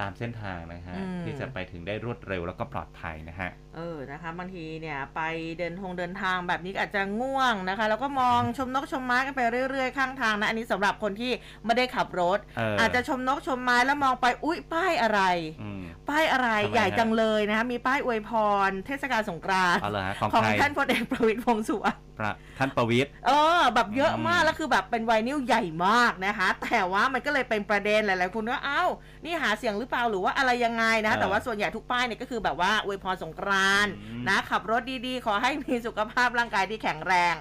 [0.00, 5.20] ตามเส้นทางนะฮะ อืม ที่จะไปถึงได้รวดเร็วแล้วก็ปลอดภัยนะฮะ เออนะคะบางทีเนี่ยไป
[5.58, 11.32] เดินทงเดินทางแบบนี้อาจจะง่วงนะคะ แล้วก็มองชมนกชมไม้กันไปเรื่อยๆข้างทางนะอันนี้สำหรับคนที่
[11.64, 15.20] ไม่ได้ขับรถ เออออาจจะชมนกชมไม้แล้วมองไปอุ๊ยป้ายอะไร
[15.62, 18.30] อืม ป้ายอะไรทำไมฮะ ใหญ่จังเลยนะคะมีป้ายอวยพ
[18.68, 28.84] ร เทศกาลสงกรานต์เอาเลยฮะของของใครท่านพลเอกประวิตรวงษ์สุวรรณป ระท่านประวิทย์เออ แบบเยอะมากอืมแล้วคือแบบเป็นไวนิลใหญ่มากนะคะ แต่ว่ามันก็เลยเป็นประเด็นหลายๆคนก็เอ้า
[29.24, 37.34] นี่หาเสียงหรือเปล่าหรือว่าอะไรยังไงนะ แต่ว่าส่วนใหญ่ทุกป้ายเนี่ยก็คือแบบว่าอวยพรสงกรานต์อืมนะขับรถดีๆ ขอให้มีสุขภาพร่างกายที่แข็งแรง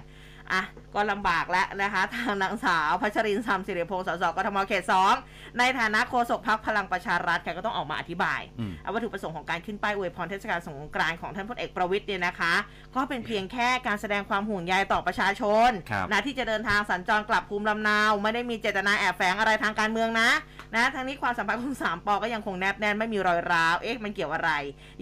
[0.54, 0.64] อะ
[0.96, 5.14] ก็ลำบากแล้วนะคะทางนางสาวพัชรินทร์ซำสิริพงศ์สสกทมเขตสอง
[5.60, 12.54] ในฐานะโฆษกพักพลังประชารัฐค่ะก็ต้องออกมาอธิบายอืมเอาวัตถุประสงค์ของการขึ้นป้ายอวยพรเทศกาลสงกรานต์ของท่านพลเอกประวิตยเนี่ยนะคะ
[12.96, 20.30] ก็เป็นเพียงแค่การแสดงความห่วงใยต่อประชาชนครับนะที่จะเดินทางสัญจรกลับภูมิลำเนา ไม่ได้มีเจตนาแอบแฝงอะไรทางการเมืองนะ
[20.76, 24.52] นะทั้งนี้ความสัมพันธ์ของสามปอก็ยังคงแนบแน่นไม่มีรอยร้าวเอ๊ะมันเกี่ยวอะไร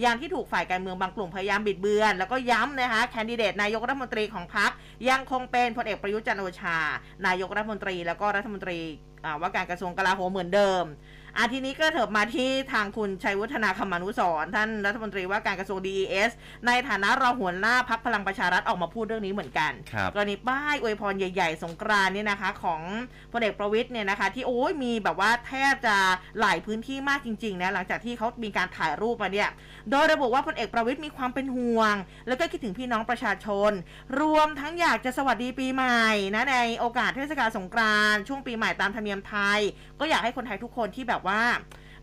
[0.01, 4.71] อย่างที่ถูกฝ่ายการเมืองบางกลุ่มพยายามบิดเบือน แล้วก็ย้ำนะคะแคนดิเดตนายกรัฐมนตรีของพรรค
[5.09, 6.77] ยังคงเป็นพลเอกประยุทธ์จันโอชา
[7.27, 8.79] นายกรัฐมนตรี แล้วก็รัฐมนตรี
[9.41, 10.83] ว่าการกระทรวงกลาโหมเหมือนเดิม
[11.39, 16.31] อาทีนี้ก็เถิบมาที่ทางคุณชัยวุฒนาคมานุสรณ์ท่านรัฐมนตรีว่าการกระทรวง DES
[16.67, 22.81] ในฐานะรองหัวหน้าพักพลังประชารัฐออกมาพูดเรื่องนี้เหมือนกันครับกรณีป้ายอวยพรใหญ่ๆ สงกรานต์เนี่ยนะคะ ของ
[23.33, 25.95] พลเอกประวิทย์เนี่ยนะคะ ที่โอ้ยมีแบบว่าแทบจะ
[26.39, 29.49] หลายพื้นที่มากจริงๆนะหลังจากที่เขามีการถ่ายรูปมาเนี่ย
[29.91, 31.95] โดยระบุว่าพลเอกประวิทย์มีความเป็นห่วง
[32.27, 33.71] แล้วก็คิดถึงพี่น้องประชาชน
[34.21, 39.59] รวมทั้งอยากจะสวัสดีปีใหม่นะในโอกาสเทศกาลสงกรานต์ช่วงปีใหม่ตามธรรมเนียมไทย
[39.99, 41.41] ก็อยากให้คนไทยทุกคนที่แบบว่า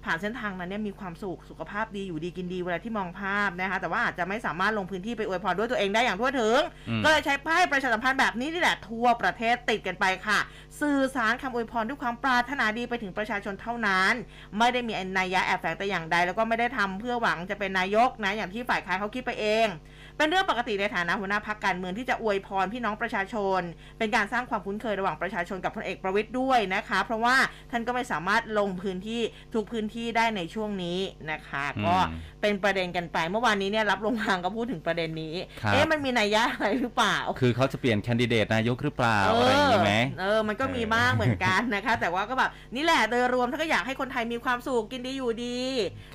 [0.05, 6.59] ผ่านเส้นทางนั้นเนี่ยมีความสุขสุขภาพดีอยู่ดีกินดีเวลาที่มองภาพนะคะแต่ว่าอาจจะไม่สามารถลงพื้นที่ไปอวยพรด้วยตัวเองได้อย่างทั่วถึง
[6.89, 10.39] อืมก็เลยใช้ป้ายประชาสัมพันธ์แบบนี้นี่แหละทั่วประเทศติดกันไปค่ะ
[10.81, 14.13] สื่อสารคำอวยพรด้วยความปรารถนาดีไปถึงประชาชนเท่านั้น
[14.59, 19.67] ไม่ได้มีนัยยะแอบแฝงแต่อย่างใด แล้วก็ไม่ได้ทำเพื่อหวังจะเป็นนายกนะอย่างที่ฝ่ายค้านเขาคิดไปเอง
[20.17, 23.61] เป็นเรื่องปกติในฐานะหัวหน้าพักการเมืองที่จะอวยพรพี่น้องประชาชน
[23.99, 27.37] เป็นการสร้างความคุ้นเคยระหว่างประชาชนกับพลเอกประวิตยด้วยนะคะ เพราะว่า
[27.71, 29.23] ท่านก็ไม่สามารถลงพื้นที่
[29.55, 30.99] ทุกพื้นที่ได้ในช่วงนี้
[31.31, 31.97] นะคะอืมก็
[32.43, 45.61] เป็นประเด็นกันไปเมื่อวานนี้เนี่ยรับลงทางก็พูดถึงประเด็นนี้ครับเอ๊ะมันมีนัยยะอะไรหรือเปล่า คือเขาจะเปลี่ยนแคนดิเดตนายกหรือเปล่าอะไรอย่างนี้ไหมเออมันก็มีบ้างเหมือนกันนะคะ แต่ว่าก็แบบนี่แหละโดยรวมท่านก็อยากให้คนไทยมีความสุขกินดีอยู่ดี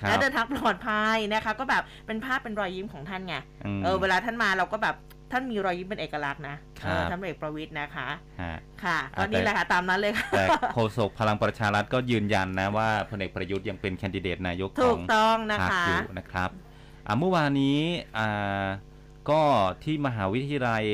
[0.01, 3.35] ครับและเดินทางปลอดภัยนะคะ ก็แบบเป็นภาพเป็นรอยยิ้มของท่านไง
[3.79, 4.95] มเออเวลาท่านมาเราก็แบบ
[5.31, 8.07] ท่านมีรอยยิ้มเป็นเอกลักษณ์นะครับเออท่านพลเอกประวิตยนะคะ
[8.41, 16.49] ฮะค่ะก็อะนี่แต่แหละค่ะตามนั้นเลยค่ะแต่โฆษกพลังประชารัฐก็ยืนยันนะว่าพลเอกประยุทธ์ยังเป็นแคนดิเดตนายกขถูอกงต้องนะพรรคคะอยู่นะครับ
[17.07, 17.79] อะเมื่อวานนี้
[18.17, 18.65] อ่า
[19.29, 19.41] ก็
[19.83, 20.85] ที่มหาวิทยาลัย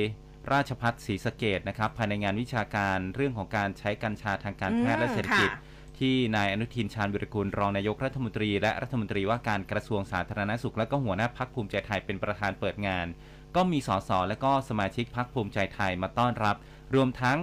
[0.53, 13.05] ราชพัฒศรีสะเกดนะครับภายในงานวิชาการเรื่องของการใช้กัญชาทางการแพทย์และเศรษฐกิจค่ะ ที่นายอนุทินชาญวิรกูลรองนายกรัฐมนตรีและรัฐมนตรีว่าการกระทรวงสาธารณสุข และก็หัวหน้าพักภูมิใจไทยเป็นประธานเปิดงาน
[13.55, 16.55] ก็มีสสและก็สมาชิกพักภูมิใจไทยมาต้อนรับ
[16.95, 17.39] รวมทั้ง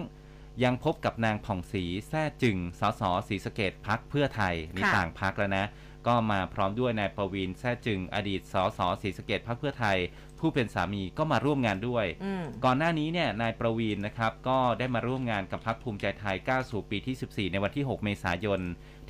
[0.64, 5.66] ยังพบกับนางผ่องศรีแท้จึงสสศรีสะเกดพักเพื่อไทยนี่ต่างพักแล้วนะ
[6.06, 9.98] ก็มาพร้อมด้วยนายประวินแท้จึงอดีตสสศรีสะเกดพักเพื่อไทย
[10.40, 18.60] ผู้เป็นสามีก็มาร่วมงานด้วยอืมก่อนหน้านี้เนี่ยนายประวีนนะครับก็ได้มาร่วมงานกับพักภูมิใจไทยก้าวสู่ปีที่ 14 ในวันที่ 6 เมษายน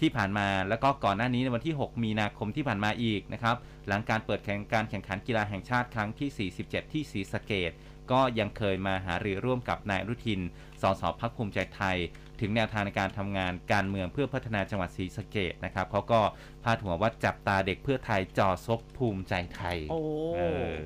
[0.00, 3.56] ที่ผ่านมาแล้วก็ก่อนหน้านี้ในวันที่ 6 มีนาคมที่ผ่านมาอีกนะครับ
[3.88, 7.70] หลังการเปิดแข่งการแข่งขันกีฬาแห่งชาติครั้งที่ 47 ที่ศรีสะเกด
[8.12, 10.40] ก็ยังเคยมาหารือร่วมกับนายอนุทิน
[10.82, 11.98] สสพักภูมิใจไทย
[12.42, 16.20] ถึงแนวทางในการทำงานการเมืองเพื่อพัฒนาจังหวัดศรีสะเกดนะครับเขาก็
[16.64, 20.00] พาดหัวว่าจับตาเด็กเพื่อไทยจ่อซบภูมิใจไทยโอ้
[20.36, 20.40] เอ
[20.72, 20.76] อ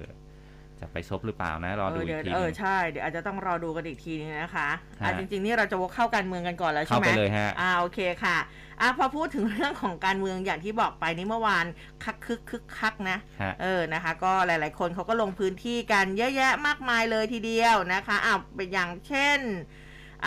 [0.81, 4.69] จะไปซบหรือเปล่านะ รอดูเอออีเดี๋ยกวทีเอหอนึงใช่เดี๋ยวอาจจะต้องรอดูกันอีกทีนึงนะคะ
[5.01, 8.37] อะฮะจริง ๆ นี่เราจะวกเข้าการเมืองกันก่อนแล้วใช่เข้าไหมไปเลยฮะอ่าโอเคค่ะ
[8.81, 11.64] อะพอพูดถึงเรื่องของการเมืองอย่างที่บอกไปนี่เมื่อวาน
[12.05, 19.40] คักคึกคึกคักนะฮะเออนะคะ ก็หลาย ๆ คนเขาก็ลงพื้นที่กันเยอะแยะมากมายเลยทีเดียวนะคะอ่าเป็นอย่างเช่น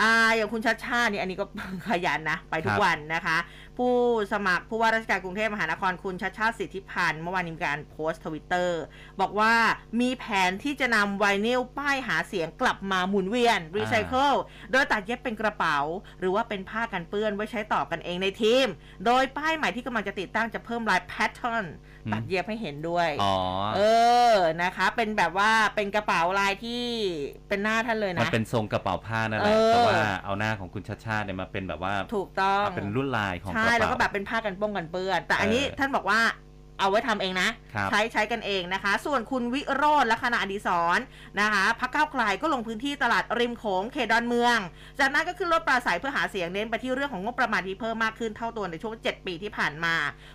[0.00, 1.46] อ่าอย่างคุณชัชชาตินี่อันนี้ก็
[1.88, 3.38] ขยันนะ ไปทุกวันนะคะ
[3.78, 3.92] ผู้
[4.32, 8.80] สมัครผู้ว่าราชการกรุงเทพมหานครคุณชัชชาติสิทธิพันธุ์เมื่อวานนี้มีการโพสต์ทวิตเตอร์
[9.20, 9.54] บอกว่า
[10.00, 14.32] มีแผนที่จะนำไวนิลป้ายหาเสียงกลับมาหมุนเวียนรีไซเคิล
[14.72, 15.78] โดยตัดเย็บเป็นกระเป๋า
[16.20, 18.66] หรือว่าเป็นผ้ากันเปื้อนไว้ใช้ต่อกันเองในทีม
[19.06, 21.66] โดยป้ายใหม่ที่กำลังจะติดตั้งจะเพิ่มลาย pattern
[22.12, 23.36] ตัดเย็บให้เห็นด้วยอ๋อ
[23.76, 23.80] เอ
[24.32, 26.84] อนะคะ เป็นแบบว่าเป็นกระเป๋าลายที่
[27.48, 36.20] เป็นหน้าท่านเลยมันนะเป็นทรงกระเป๋าผ้านั่นแหละเออแต่ว่าเอาหน้าของคุณชาติชาติเนี่ยมาเป็นแบบว่าถูกต้องเอาเป็นรุ่นลายของกใช่ระแล้วเป๋าก็แบบเป็นผ้ากันป้องกันเปื้อน แต่อันนี้เออท่านบอกว่า
[36.80, 40.98] เอาไว้ทำเองนะครับใช้ใช้กันเองนะคะ ส่วนคุณวิโรธและคณะอดีศร
[41.40, 44.58] นะคะพักเก้าวไกลก็ลงพื้นที่ตลาดริมโขงเขตดอนเมือง
[44.98, 49.94] จากนั้นก็ขึ้นรถปราศัยเพื่อหาเสียงเน้นไปที่เรื่องของงบประมาณที่เพิ่มมากขึ้นเท่าตัวในช่วง 7 ปีที่ผ่านมา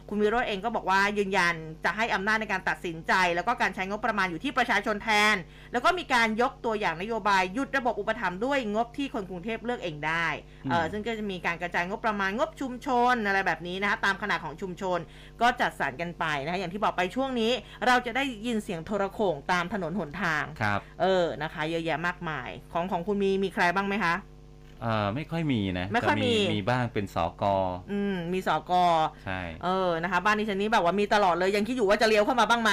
[0.10, 1.55] คุณวิโรธเองก็บอกว่ายืนยัน
[1.86, 5.36] จะให้อำนาจในการตัดสินใจ แล้วก็การใช้งบประมาณอยู่ที่ประชาชนแทน
[5.73, 10.27] แล้วก็มีการยกตัวอย่างนโยบายหยุดระบบอุปถัมภ์ด้วยงบที่คนกรุงเทพเลือกเองได้
[10.71, 14.99] เอออืมซึ่งก็จะมีการกระจายงบประมาณงบชุมชนอะไรแบบนี้นะคะตามขนาดของชุมชน
[15.41, 17.51] ก็จัดสรรกันไปนะคะอย่างที่บอกไปช่วงนี้
[17.87, 24.15] เราจะได้ยินเสียงโทรโข่งตามถนนหนทางครับ เออนะคะ เยอะแยะมากมาย ของของคุณมีมีใครบ้างไหมคะ
[24.85, 27.43] เอ่อไม่ค่อยมีนะไม่ค่อยแต่มีมีบ้างเป็นสก
[27.91, 28.83] อืมมีสอกอ
[29.25, 32.71] ใช่เออนะคะ บ้านดิฉันนี้แบบว่ามีตลอดเลยยังคิดอยู่ว่าจะเลี้ยวเข้ามาบ้างไหม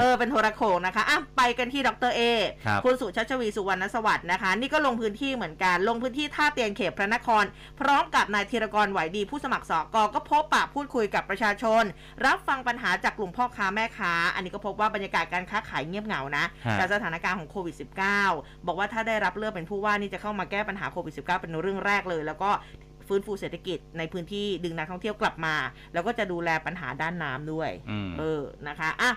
[0.00, 2.20] เออเป็นโทรโขงนะคะอะไปกันที่ดรเอ
[2.66, 7.44] ครับคุณสุชัชวีสุวรรณสวัสดิ์นะคะ นี่ก็ลงพื้นที่เหมือนกัน ลงพื้นที่ท่าเตียนเขตพระนคร
[7.80, 11.82] พร้อมกับนายธีรกรไหวดีผู้สมัครสอกก็พบปะพูดคุยกับประชาชน
[12.26, 17.76] รับฟังปัญหาจากกลุ่มพ่อค้าแม่ค้า อันนี้ก็พบว่าบรรยากาศการค้าขายเงียบเหงานะฮะจากสถานการณ์ของโควิด
[18.20, 22.50] -19 บอกว่าถ้าได้รับเลือกเป็นผู้ว่านี่จะเข้ามาแก้ปัญหาโควิด -19 เป็นเรื่องแรกเลย แล้วก็
[23.08, 25.54] ฟื้นฟูเศรษฐกิจในพื้นที่ดึงนักท่องเที่ยวกลับมา
[25.92, 29.10] แล้วก็จะดูแลปัญหาด้านน้ำด้วยอืมเออนะคะอะ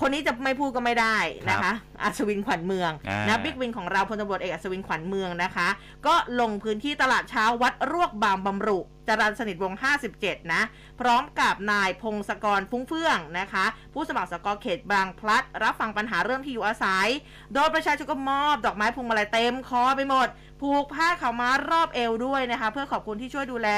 [0.00, 1.16] คนนี้จะไม่พูดก็ไม่ได้
[1.50, 5.68] นะคะ อัศวินขวัญเมืองอ่านนะบิ๊กวินของเราพลตำรวจเอกอัศวินขวัญเมืองนะคะ
[6.06, 9.80] ก็ลงพื้นที่ตลาดเช้าวัดรวกบางบำรุจรันสนิทวงศ์
[10.16, 10.62] 57 นะ
[11.00, 17.08] พร้อมกับนายพงศกรฟุ้งเฟื่องนะคะ ผู้สมัครสกเขตบางพลัด รับฟังปัญหาเรื่องที่อยู่อาศัย
[17.54, 20.28] โดยประชาชนก็มอบดอกไม้พวงมาลัยเต็มคอไปหมด
[20.60, 23.68] ผูกผ้าขาวม้ารอบเอวด้วยนะคะ เพื่อขอบคุณที่ช่วยดูแล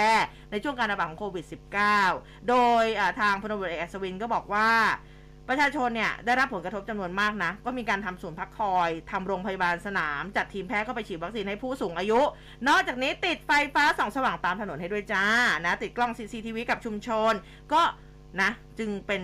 [0.50, 1.44] ในช่วงการระบาดของโควิด
[1.96, 4.70] -19 โดยอ่าทางพลตำรวจเอกอัศวินก็บอกว่า
[5.52, 12.20] ประชาชนเนี่ยได้รับผลกระทบจำนวนมากนะ ก็มีการทำศูนย์พักคอยทำโรงพยาบาลสนาม จัดทีมแพทย์เข้าไปฉีดวัคซีนให้ผู้สูงอายุ
[12.68, 15.24] นอกจากนี้ติดไฟฟ้าส่องสว่างตามถนนให้ด้วยจ้า
[15.66, 17.32] นะติดกล้อง CCTV กับชุมชน
[17.72, 17.82] ก็
[18.42, 19.22] นะจึงเป็น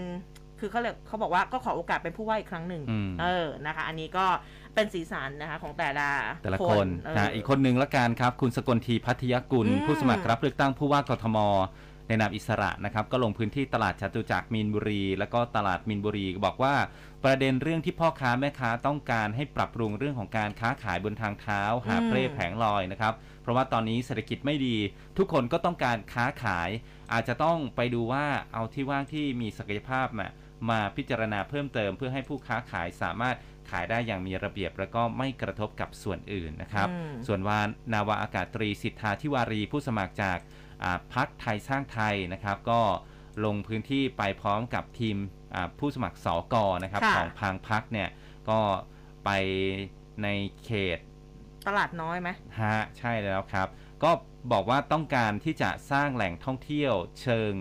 [0.61, 4.27] คือเขาเรียกเขาบอกว่าก็ขอโอกาสเป็นผู้ว่าอีกครั้งหนึ่งอืมเออนะคะ อันนี้ก็
[4.75, 6.09] เป็นสีสันนะคะของแต่ละ
[6.43, 11.39] แต่ละคนเออนะอีกคนหนึ่งละกันครับ คุณสกลทีพัทยกุลอืมผู้สมัครรับเลือกตั้งผู้ว่ากทม
[12.09, 16.75] ในนามอิสระนะครับก็ลงพื้นที่ตลาดจตุจักรมีนบุรี แล้วก็ตลาดมีนบุรี บอกว่า
[17.25, 24.77] ประเด็นเรื่องที่พ่อค้าแม่ค้าต้องการให้ปรับปรุงเรื่องของการค้าขายบนทางเท้า หาบเร่แผงลอยนะครับเพราะว่าตอนนี้เศรษฐกิจไม่ดี
[25.19, 26.71] ทุกคนก็ต้องการค้าขาย
[27.13, 30.29] อาจจะต้องไปดูว่าเอาที่ว่างที่มีศักยภาพมา
[30.71, 33.37] มาพิจารณาเพิ่มเติมเพื่อให้ผู้ค้าขายสามารถ
[33.71, 40.58] ขายได้อย่างมีระเบียบแล้วก็ไม่กระทบกับส่วนอื่นนะครับอืมส่วนวานนาวาอากาศตรีสิทธาธิวารีผู้สมัครจากอ่า
[41.15, 42.81] พักไทยสร้างไทยนะครับ ก็
[43.45, 45.17] ลงพื้นที่ไปพร้อมกับทีม
[45.55, 48.09] อ่าผู้สมัครสอกอนะครับค่ะของพางพักเนี่ย
[48.51, 48.61] ก็
[49.25, 49.31] ไป
[50.23, 50.29] ใน
[50.65, 50.99] เขต
[51.67, 52.29] ตลาดน้อยไหม
[52.61, 53.69] ฮะใช่แล้วครับ
[54.03, 54.11] ก็
[54.53, 57.53] บอกว่าต้องการที่จะสร้างแหล่งท่องเที่ยวเชิง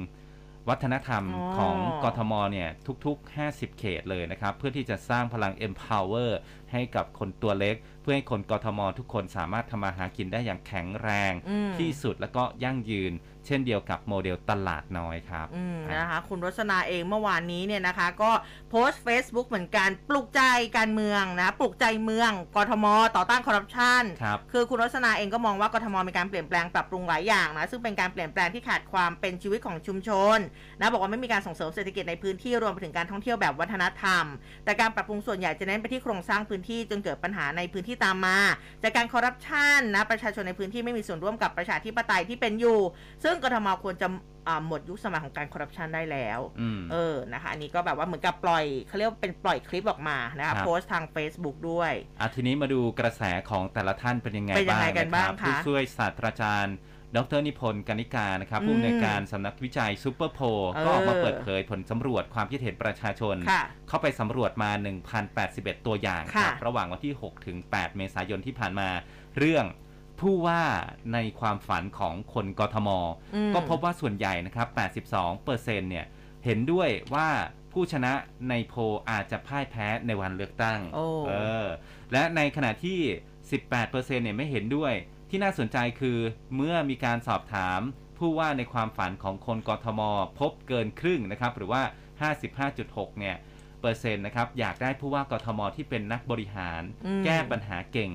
[0.69, 2.69] วัฒนธรรมอ๋อของกทมเนี่ย
[3.05, 6.31] ทุก ๆ 50 เขตเลยนะครับ เพื่อที่จะสร้างพลัง empower
[6.71, 13.13] ให้กับคนตัวเล็กเพื่อให้คนกทมทุกคนสามารถทำมาหากินได้อย่างแข็งแรงอืมที่สุดแล้วก็ยั่งยืน
[13.47, 18.31] เช่นเดียวกับโมเดลตลาดน้อยครับอืมนะคะคุณรสนาเองเมื่อวานนี้เนี่ยนะคะก็
[18.69, 20.41] โพสต์ Facebook เหมือนกันปลุกใจ
[20.77, 30.37] การเมืองนะปลุกใจเมืองกทม ต่อต้านคอร์รัปชันครับคือคุณรสนาเองก็มองว่ากทมมีการเปลี่ยนแปลงปรับปรุงหลายอย่างนะซึ่งเป็นการเปลี่ยนแปลงที่ขาดความเป็นชีวิตของชุมชน
[30.79, 34.23] นะบอกว่าไม่มีการส่งเสริมเศรษฐกิจในพื้นที่รวมไปถึงการท่องเที่ยวแบบวัฒนธรรม
[34.65, 38.37] แต่การปรับปรุงส่วนใหญ่จะเน้นไปที่โครงสร้างพื้นที่จนเกิดปัญหาในพื้นที่ตามมา
[38.83, 42.79] จากการคอร์รัปชันนะประชาชนในพื้นที่ไม่มีส่วนร่วมกับประชาธิปไตยที่เป็นอยู่
[43.23, 44.07] ซึ่งกทมควรจะ
[44.47, 56.75] อ่าหมดยุคสมัยของการคอร์รัปชันได้แล้วอืมเออนะคะอันนี้ก็แบบว่าเหมือนกับปล่อยเขาเรียกว่าเป็นปล่อยคลิปออกมานะครัคะบโพสต์ทาง Facebook ด้วยอะทีนี้มาดูกระแสของแต่ละท่านเป็นยังไงเป็นยังบ้างไงกันนะคบ้ารังบคะผู้ช่วยศาสตราจารย์
[57.15, 64.71] ดรนิพนธ์กนิกานะครับอืมผู้อำนวยการสำนักวิจัยซูเปอร์โพลเออก็ออกมาเปิดเผยผลสำรวจความคิดเห็นประชาชนค่ะเข้าไปสำรวจมา
[65.29, 68.89] 1,081 ตัวอย่างครับค่ะระหว่างวันที่ 6 ถึง 8 เมษายนที่ผ่านมา
[69.37, 69.65] เรื่อง
[70.19, 70.61] ผู้ว่า
[71.13, 72.89] ในความฝันของคนกทม
[73.35, 74.67] อืมก็พบว่าส่วนใหญ่นะครับ
[75.05, 76.05] 82เปอร์เซ็นต์เนี่ย
[76.45, 77.27] เห็นด้วยว่า
[77.73, 78.13] ผู้ชนะ
[78.49, 81.67] ในโพลอาจจะพ่ายแพ้ในวันเลือกตั้งโอ้เออ
[82.11, 82.99] และในขณะที่
[83.45, 84.93] 18เปอร์เซ็นต์เนี่ยไม่เห็นด้วย
[85.29, 86.17] ที่น่าสนใจคือ
[86.55, 87.79] เมื่อมีการสอบถาม
[88.17, 90.01] ผู้ว่าในความฝันของคนกทม
[90.39, 91.81] พบเกินครึ่งนะครับ หรือว่า
[92.31, 93.35] 55.6 เนี่ย
[93.81, 98.11] เปอร์เซ็นต์นะครับอยากได้ผู้ว่ากทมที่เป็นนักบริหาร อืม แก้ปัญหาเก่ง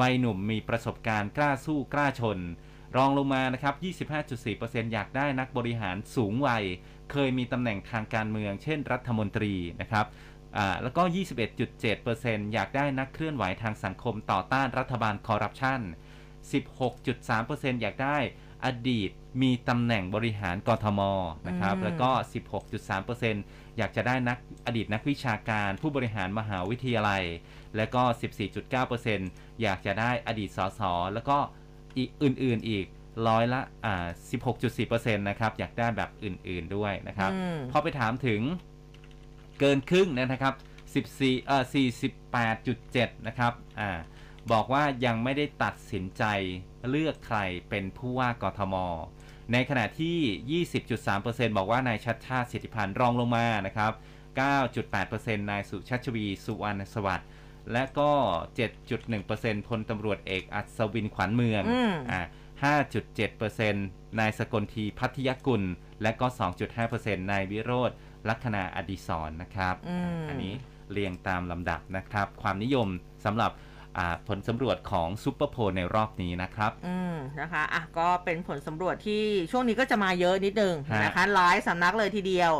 [0.00, 2.38] วัยหนุ่มมีประสบการณ์กล้าสู้กล้าชน
[2.96, 3.74] รองลงมานะครับ
[4.34, 6.64] 25.4%อยากได้นักบริหารสูงวัย
[7.12, 10.06] เคยมีตำแหน่งทางการเมือง เช่นรัฐมนตรีนะครับ
[10.56, 11.02] อ่าแล้วก็
[11.78, 15.80] 21.7%อยากได้นักเคลื่อนไหวทางสังคมต่อต้านรัฐบาลคอร์รัปชัน
[16.56, 18.18] 16.3%อยากได้
[18.64, 19.10] อดีต
[19.42, 21.00] มีตำแหน่งบริหารกทม
[21.48, 27.24] นะครับ อืม แล้วก็ 16.3%อ ยากจะได้นักอดีตนักวิชาการผู้บริหารมหาวิทยาลัย
[27.76, 28.02] และก็
[28.82, 30.80] 14.9%อยากจะได้อดีตสส
[31.14, 31.38] แล้วก็
[31.96, 32.86] อีกอื่นๆอีก
[33.28, 34.06] ร้อยละอ่า
[34.66, 38.40] 16.4%นะครับ อยากได้แบบอื่นๆด้วยนะครับอืมพอไปถามถึง
[39.60, 40.54] เกินครึ่งนะครับ
[41.20, 41.64] 14เอ่อ
[42.44, 43.90] 48.7 นะครับอ่า
[44.52, 46.24] บอกว่ายังไม่ได้ตัดสินใจ
[46.90, 47.38] เลือกใคร
[47.70, 48.74] เป็นผู้ว่ากทม
[49.52, 50.62] ในขณะที่
[51.06, 53.92] 20.3%บอกว่านายชัดชาติสิทธิพันธ์รองลงมานะครับ
[54.56, 57.28] 9.8%นายสุชัชวี สุวรรณสวัสดิ์
[57.72, 58.10] และก็
[58.90, 62.20] 7.1%พลตำรวจเอกอัศวินขวัญเมืองอืมอ่า
[62.80, 65.62] 5.7%นายสกลทีพัทยกุล
[66.02, 66.26] และก็
[66.78, 67.90] 2.5%นายวิโรธ
[68.28, 70.54] ลัคนาอดิศรณ์นะครับอืมอันนี้
[70.92, 72.88] เรียงตามลำดับนะครับ ความนิยม
[73.24, 73.65] สำหรับอ่า
[74.28, 82.52] ผลสำรวจของซูเปอร์โพลในรอบนี้นะครับ อืมนะคะอะก็เป็นผลสำรวจที่ช่วงนี้ก็จะมาเยอะนิดนึงฮะนะคะหลายสำนักเลยทีเดียว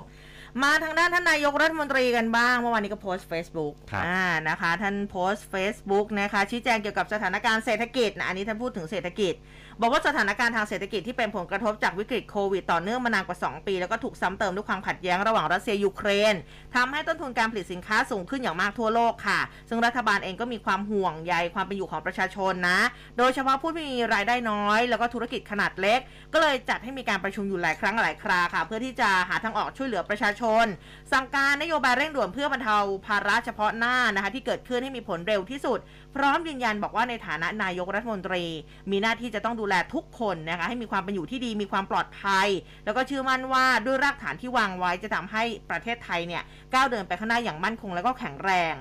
[0.63, 9.35] มาทางด้านท่านนายกรัฐมนตรีกันบ้าง เมื่อวานนี้ก็โพสต์ Facebook ครับอ่านะคะ ท่านโพสต์ Facebook นะคะชี้แจงเกี่ยวกับสถานการณ์เศรษฐกิจนะอันนี้ท่านพูดถึงเศรษฐกิจ
[9.81, 16.35] บอกว่าสถานการณ์ทางเศรษฐกิจที่เป็นผลกระทบจากวิกฤตโควิดต่อเนื่องมานานกว่า 2 ปี แล้วก็ถูกซ้ำเติมด้วยความขัดแย้งระหว่างรัสเซียยูเครน
[16.75, 22.81] ทำให้ต้นทุนการผลิตสินค้าสูงขึ้นอย่างมากทั่วโลกค่ะ ซึ่งรัฐบาลเองก็มีความห่วงใยความเป็นอยู่ของประชาชนนะ
[23.19, 26.01] โดยเฉพาะผู้ที่มีรายได้น้อย แล้วก็ธุรกิจขนาดเล็ก
[26.33, 30.65] ก็เลยจัดให้มีการประชุมอยู่หลายครั้งหลายคราค่ะ เพื่อที่จะหาทางออกช่วยเหลือประชาชน
[31.13, 35.79] สั่งการนโยบายเร่งด่วนเพื่อบรรเทาภาระเฉพาะหน้านะคะที่เกิดขึ้นให้มีผลเร็วที่สุด
[36.17, 38.45] พร้อมยืนยันบอกว่าในฐานะนายกรัฐมนตรี
[38.91, 42.49] มีหน้าที่จะต้องดูแลทุกคนนะคะให้มีความเป็นอยู่ที่ดีมีความปลอดภัย
[42.85, 46.43] แล้วก็เชื่อมั่นว่าด้วยรากฐานที่วางไว้จะทำให้ประเทศไทยเนี่ย
[46.75, 48.75] ก้าวเดินไปข้างหน้าอย่างมั่นคงแล้วก็แข็งแรง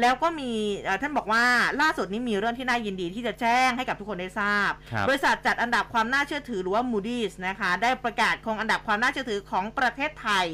[0.00, 0.50] แล้วก็มี
[0.80, 1.44] เอ่อท่านบอกว่า
[1.80, 10.46] ล่าสุดนี้มีเรื่องที่น่ายินดีที่จะแจ้งให้กับทุกคนได้ทราบครับบริษัทจัดอันดับความน่าเชื่อถือหรือว่า Moody's นะคะได้ประกาศคงอันดับความน่าเชื่อถือของประเทศไทย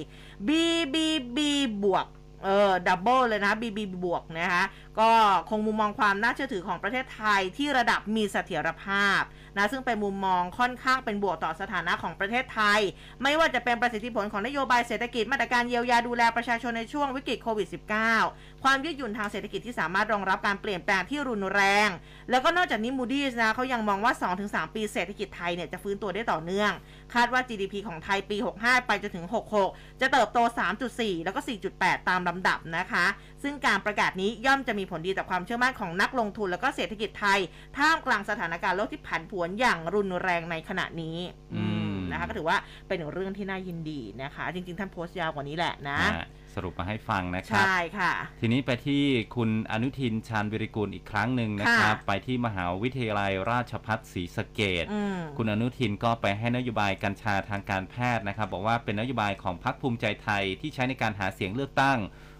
[0.49, 1.38] BBB
[1.85, 2.07] บวก
[2.44, 4.64] เออ double เลยนะ BB บวกนะคะ
[4.99, 5.11] ก็
[5.51, 9.22] คงมุมมองความน่าเชื่อถือของประเทศไทยที่ระดับมีเสถียรภาพ
[9.57, 12.81] นะซึ่งเป็นมุมมองค่อนข้างเป็นบวกต่อสถานะของประเทศไทย
[13.22, 17.68] ไม่ว่าจะเป็นประสิทธิผลของนโยบายเศรษฐกิจมาตรการเยียวยาดูแลประชาชนในช่วงวิกฤตโควิด
[18.14, 21.88] -19 ความยืดหยุ่นทางเศรษฐกิจที่สามารถรองรับการเปลี่ยนแปลงที่รุนแรง
[22.31, 24.12] แล้วก็นอกจากนี้ Moody's นะเขายังมองว่า
[24.44, 26.72] 2-3 ปีเศรษฐกิจไทยเนี่ยจะฟื้นตัวได้ต่อเนื่อง
[27.14, 29.26] คาดว่า GDP ของไทยปี 65 ไปจนถึง
[29.62, 30.38] 66 จะเติบโต
[30.83, 31.40] 3.4 แล้วก็
[31.74, 33.07] 4.8 ตามลำดับนะคะ
[33.42, 37.38] ซึ่งการประกาศนี้ย่อมจะมีผลดีต่อความเชื่อมั่นของนักลงทุน แล้วก็เศรษฐกิจไทย
[37.79, 41.18] ท่ามกลางสถานการณ์โลกที่ผันผวนอย่างรุนแรงในขณะนี้
[41.55, 46.26] อืมนะคะก็ถือว่าเป็นเรื่องที่น่ายินดีนะคะ จริงๆ ท่านโพสต์ยาวกว่านี้แหละนะอ่า
[46.57, 49.03] สรุปมาให้ฟังนะครับ ใช่ค่ะ ทีนี้ไปที่
[49.37, 61.99] คุณอนุทินชาญวิริกูลอีกครั้งหนึ่งนะครับค่ะไปที่มหาวิทยาลัยราชภัฏศรีสะเกดอืมคุณอนุทินก็ไปให้นโยบายกัญชาทางการแพทย์นะครับ บอกว่าเป็นนโยบายของพรรคภูมิใจไทยที่ใช้ในการหาเสียงเลือกตั้ง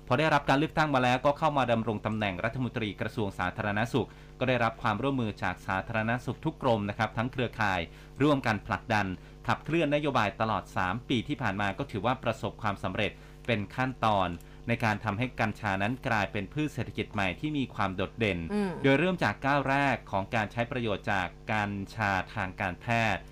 [0.09, 7.81] พอได้รับการเลือกตั้งมาแล้วก็เข้ามาดำรงตำแหน่งรัฐมนตรีกระทรวงสาธารณสุข ก็ได้รับความร่วมมือจากสาธารณสุขทุกกรมนะครับ ทั้งเครือข่าย
[8.23, 9.07] ร่วมกันผลักดัน
[9.47, 13.11] ขับเคลื่อนนโยบายตลอด 3 ปีที่ผ่านมาก็ถือว่าประสบความสำเร็จ
[13.47, 14.29] เป็นขั้นตอน
[14.69, 23.23] ในการทำให้กัญชานั้นกลายเป็นพืชเศรษฐกิจใหม่ที่มีความโดดเด่นอืมโดยเริ่มจากก้าวแรกของการใช้ประโยชน์จากกัญชาทางการแพทย์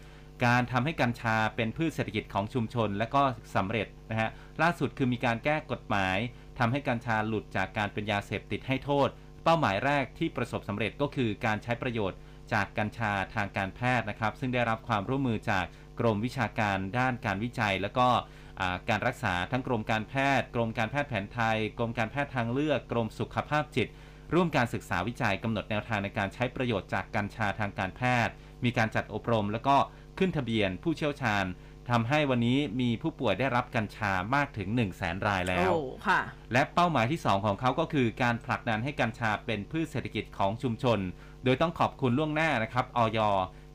[0.44, 3.22] การทำให้กัญชาเป็นพืชเศรษฐกิจของชุมชนและก็
[3.56, 4.30] สำเร็จนะฮะ
[4.62, 6.16] ล่าสุดคือมีการแก้กฎหมาย
[6.58, 9.08] ทำให้กัญชาหลุดจากการเป็นยาเสพติดให้โทษ
[9.44, 12.18] เป้าหมายแรกที่ประสบสำเร็จก็คือการใช้ประโยชน์
[12.52, 15.64] จากกัญชาทางการแพทย์นะครับ ซึ่งได้รับความร่วมมือจาก
[16.00, 18.43] กรมวิชาการด้านการวิจัย แล้วก็อ่า
[18.88, 23.88] การรักษาทั้งกรมการแพทย์ กรมการแพทย์แผนไทย กรมการแพทย์ทางเลือก กรมสุขภาพจิต
[24.34, 28.34] ร่วมการศึกษาวิจัยกำหนดแนวทางในการใช้ประโยชน์จากกัญชาทางการแพทย์
[28.64, 29.76] มีการจัดอบรม แล้วก็
[30.18, 31.44] ขึ้นทะเบียนผู้เชี่ยวชาญ
[31.90, 36.20] ทำให้วันนี้มีผู้ป่วยได้รับกัญชามากถึง 1 0 0 0 0แสนรายแล้วโอ้ค่ะ
[36.52, 40.98] และเป้าหมายที่ 2 ของเขาก็คือการผลักดันให้กัญชาเป็นพืชเศรษฐกิจของชุมชน
[41.44, 43.18] โดยต้องขอบคุณล่วงหน้านะครับออย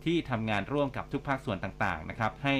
[0.05, 2.55] ที่ทำงานร่วมกับทุกภาคส่วนต่างๆนะครับ ให้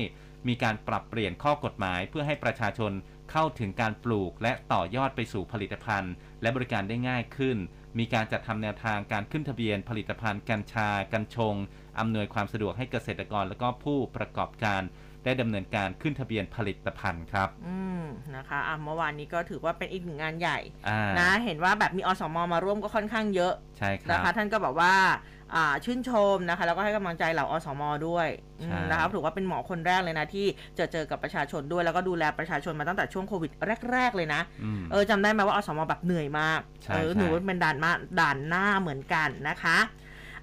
[0.48, 2.92] มีการปรับเปลี่ยนข้อกฎหมายเพื่อให้ประชาชน
[3.32, 7.58] เข้าถึงการปลูกและต่อยอดไปสู่ผลิตภัณฑ์ และบริการได้ง่ายขึ้น
[8.00, 11.56] มีการจัดทำแนวทางการขึ้นทะเบียนผลิตภัณฑ์กัญชา กัญชง
[12.00, 14.82] อำนวยความสะดวกให้เกษตรกรและก็ผู้ประกอบการ
[15.26, 18.04] ได้ดำเนินการขึ้นทะเบียนผลิตภัณฑ์ครับ อืม
[18.36, 20.60] นะคะอะเมื่อวานนี้ก็ถือว่าเป็นอีกหนึ่งงานใหญ่
[20.90, 25.39] อ่านะ เห็นว่าแบบมีอสมมาร่วมก็ค่อนข้างเยอะ ใช่ครันะบคะท่านก็บอกว่าอ่า
[25.86, 28.28] ชื่นชมนะคะ แล้วก็ให้กำลังใจเหล่าอสมด้วย
[28.62, 30.46] อืมใช่นะคะถือว่าเป็นหมอคนแรกเลยนะ ที่
[30.76, 33.52] เจอเจอกับประชาชนด้วยแล้วก็ดูแลประชาชนมาตั้งแต่ช่วงโควิด
[33.92, 34.42] แรก ๆ เลยนะ
[34.80, 39.80] มเออจำได้ไหมว่าอสมแบบเหนื่อยมากใช่เออใช่หนูเป็นด่านมาด่านหน้าเหมือนกันนะคะ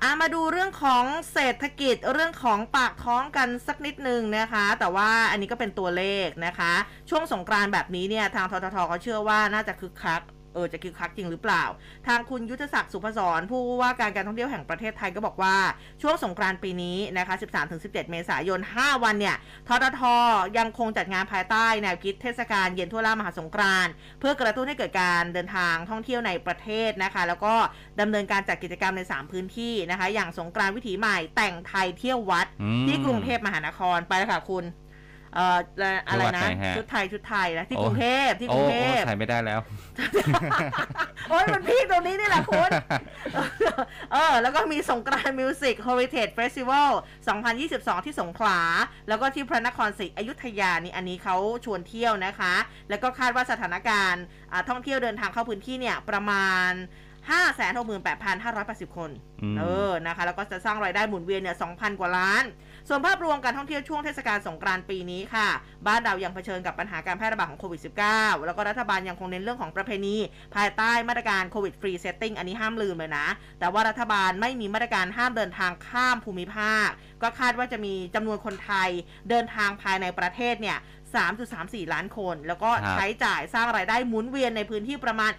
[0.02, 6.72] อะมาดูเรื่องของเศรษฐกิจเรื่องของปากท้องกันสักนิดนึงนะคะ แต่ว่าอันนี้ก็เป็นตัวเลขนะคะ
[7.10, 10.20] ช่วงสงกรานต์แบบนี้เนี่ยทางทททเขาเชื่อว่าน่าจะคึกคัก
[10.56, 11.64] เออจะคึกคักจริงหรือเปล่า
[12.06, 15.56] ทางคุณยุทธศักดิ์สุพศรผู้ว่าการการท่องเที่ยวแห่งประเทศไทยก็บอกว่า
[16.02, 17.34] ช่วงสงกรานต์ปีนี้นะคะ
[17.72, 19.36] 13-17 เมษายน 5 วันเนี่ย
[19.68, 20.00] ททท
[20.58, 27.54] ยังคงจัดงานภายใต้แนวคิดเทศกาลเย็นทั่วล่ามหาสงกรานต์เพื่อกระตุ้นให้เกิดการเดินทางท่องเที่ยวในประเทศนะคะ แล้วก็
[28.00, 34.64] ดำเนินการจัดกิจกรรมใน 3 พื้นที่นะคะ อย่างสงกรานต์วิถีใหม่แต่งไทยเที่ยววัดอืมที่กรุงเทพมหานครไปเลยค่ะคุณ
[35.36, 35.58] เอ่อ
[36.08, 39.60] อะไรที่วัดนะไหนฮะ ชุดไทยชุดไทยนะที่โอ้กรุงเทพที่กโอ้รุงโอ้เทพใส่ไม่ได้แล้ว
[41.28, 42.70] โอ้ยมันพีคตรงนี้นี่แหละคุณ
[44.12, 46.90] เออ แล้วก็มีสงกรานมิวสิก h ฮ r i t a g e Festival
[47.46, 48.60] 2022 ที่สงขลา
[49.08, 52.54] แล้วก็ที่พระนครศรีอยุธยานี่อันนี้เขาชวนเที่ยวนะคะ
[52.90, 54.22] แล้วก็คาดว่าสถานการณ์
[54.52, 56.72] อ่าท่องเที่ยวเดินทางเข้าพื้นที่เนี่ย ประมาณ
[57.34, 59.10] 568,580 คน
[59.42, 62.44] อืม เออ นะคะ แล้วก็จะสร้างรายได้หมุนเวียนเนี่ย 2,000 กว่าล้าน
[62.88, 65.48] ส่วนภาพรวมการท่องเที่ยวช่วงเทศกาลสงกรานต์ปีนี้ค่ะ
[65.86, 70.16] บ้านเรายังเผชิญกับปัญหาการแพร่ระบาดของโควิด -19 แล้วก็รัฐบาลยังคงเน้นเรื่องของประเพณี
[70.56, 73.26] ภายใต้มาตรการ COVID Free Setting อันนี้ห้ามลืมเลยนะ
[73.58, 76.88] แต่ว่ารัฐบาลไม่มีมาตรการห้ามเดินทางข้ามภูมิภาค
[77.22, 78.90] ก็คาดว่าจะมีจำนวนคนไทย
[79.30, 80.78] เดินทางภายในประเทศเนี่ย
[81.34, 85.32] 3.34 ล้านคน แล้วก็ครับใช้จ่ายสร้างรายได้หมุนเวียนในพื้นที่ประมาณ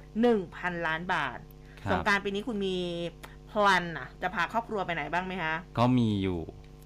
[0.00, 1.38] 11,000 ล้านบาท
[1.84, 2.78] ครัสบงกรารปีนี้คุณมี
[3.58, 6.40] พลันนะจะพาครอบครัวไปไหนบ้างไหมคะ ก็มีอยู่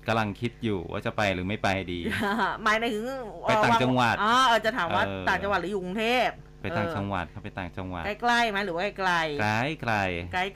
[0.07, 2.01] กำลังคิดอยู่ว่าจะไปหรือไม่ไปดี
[2.65, 3.05] หมายถึง
[3.49, 6.29] ไปต่างจังหวัดอ๋อเออจะถามว่าเออต่างจังหวัดหรืออยู่กรุงเทพ
[6.63, 9.95] ไปต่างจังหวัดครับไปต่างจังหวัดใกล้ๆไหมหรือว่าไกลๆไกลไกล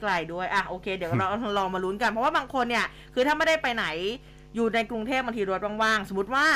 [0.01, 3.85] ใกล้ๆด้วยอะโอเค เดี๋ยวเราลองมาลุ้นกันเพราะว่าบางคนเนี่ย คือถ้าไม่ได้ไปไหน
[4.55, 6.47] อยู่ในกรุงเทพบางทีรถว่างๆ สมมติว่า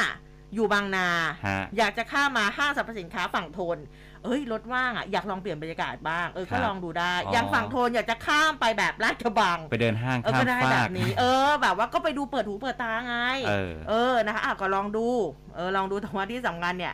[0.55, 1.07] อยู่บางนา
[1.47, 3.77] ฮะอยากจะข้ามมาห้างสรรพสินค้าฝั่งทน
[4.25, 13.15] เอ้ยรถว่างอะอยากลองเปลี่ยนบรรยากาศบ้างเออครัก็บลองดูได้อ๋ออย่างฝั่งทนอยากจะข้ามไปแบบลาดกระบัง ไปเดินห้างเออข้าก็มได้ฟาแบกบนี้ เออ แบบว่าก็ไปดูเปิดหูเปิดตาไง
[13.47, 15.07] เออ เออนะคะอะก็ลองดู
[15.55, 16.93] เออลองดูแต่ว่าที่สำคัญเนี่ย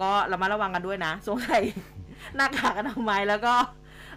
[0.00, 1.62] ก็ระมัดระวังกันด้วยนะสงสัย
[2.36, 3.54] หน้ากากอนามัยแล้วก็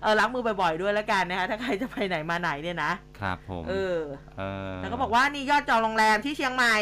[0.01, 3.97] เออล้างมือบ่อยๆด้วยแล้วกันนะคะถ้าใครจะไปไหนมาไหนเนี่ยนะครับผมเออ
[4.37, 6.75] เออแล้วก็บอกว่านี่ยอดจองโรงแรมที่เชียงใหม่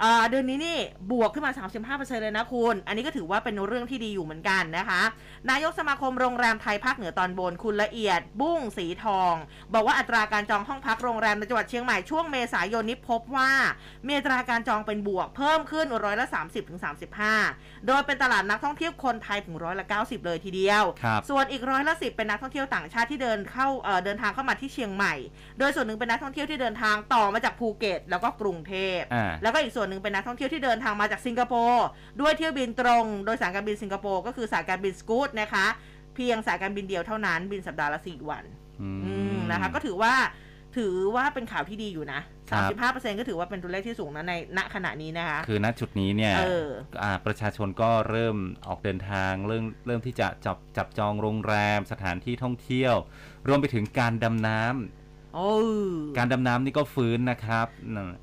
[0.00, 0.78] เอ่อเดือนนี้นี่
[1.10, 1.52] บวกขึ้นมา
[1.98, 5.02] 35%เลยนะคุณ อันนี้ก็ถือว่าเป็นเรื่องที่ดีอยู่เหมือนกันนะคะ
[5.50, 9.34] นายกสมาคมโรงแรมไทยภาคเหนือตอนบนคุณละเอียด บุ้งสีทอง
[9.74, 13.50] บอกว่าอัตราการจองห้องพักโรงแรมในจังหวัดเชียงใหม่ช่วงเมษายนนี้พบว่า
[14.06, 16.80] มีอัตราการจองเป็นบวกเพิ่มขึ้นร้อยละ 30ถึง
[17.32, 25.14] 35 โดยเป็นตลาดนักท่องเที่ยวคนไทยถึงร้อยละ 90 เลยทีเดียวครับส่วนอีกร้อยละสิเป็นนักท่องเที่ยวต่างชาติที่เดินเข้าเอ่อเดินทางเข้ามาที่เชียงใหม่
[25.58, 31.84] โดยส่วนหนึ่งเป็นนักท่องเที่ยวที่เดินทางต่อมาจากภูเก็ต แล้วก็กรุงเทพอ่าแล้วก็อีกส่วนหนึ่งเป็นนักท่องเที่ยวที่เดินทางมาจากสิงคโปร์
[32.20, 35.66] ด้วยเที่ยวบินตรง โดยสายการบินสิงคโปร์ก็คือสายการบินสกูตนะคะ
[36.14, 38.44] เพียงสายการบินเดียวเท่านั้นบินสัปดาห์ละสี่วัน
[38.82, 40.14] อือืมมนะคะ ก็ถือว่า
[40.76, 42.20] ถือว่าเป็นข่าวที่ดีอยู่นะ
[42.50, 46.68] ครั35%ก็ถือว่าเป็นตัวเลขที่สูงนะในณขณะนี้นะคะ คือณจุดนี้เนี่ยเออ
[47.02, 48.36] อ่าประชาชนก็เริ่ม
[48.68, 52.94] ออกเดินทาง เริ่มเริ่มที่จะจับจับจองโรงแรม สถานที่ท่องเที่ยว
[53.48, 55.01] รวมไปถึงการดำน้ำโอ้
[56.18, 57.66] การดำน้ำนี่ก็ฟื้นนะครับ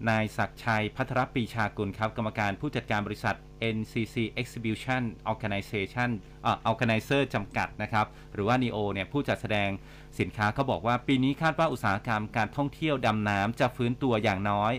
[0.09, 3.35] นายศักชัยพัทรปีชากุลครับ กรรมการผู้จัดการบริษัท
[3.75, 6.09] NCC Exhibition Organization
[6.43, 9.69] เอ่อ Organizer จำกัดนะครับ หรือว่า NEO เนี่ย ผู้จัดแสดง
[10.19, 14.73] สินค้าเขาบอกว่าปีนี้คาดว่าอุตสาหกรรมการท่องเที่ยวดำน้ำจะฟื้นตัวอย่างน้อย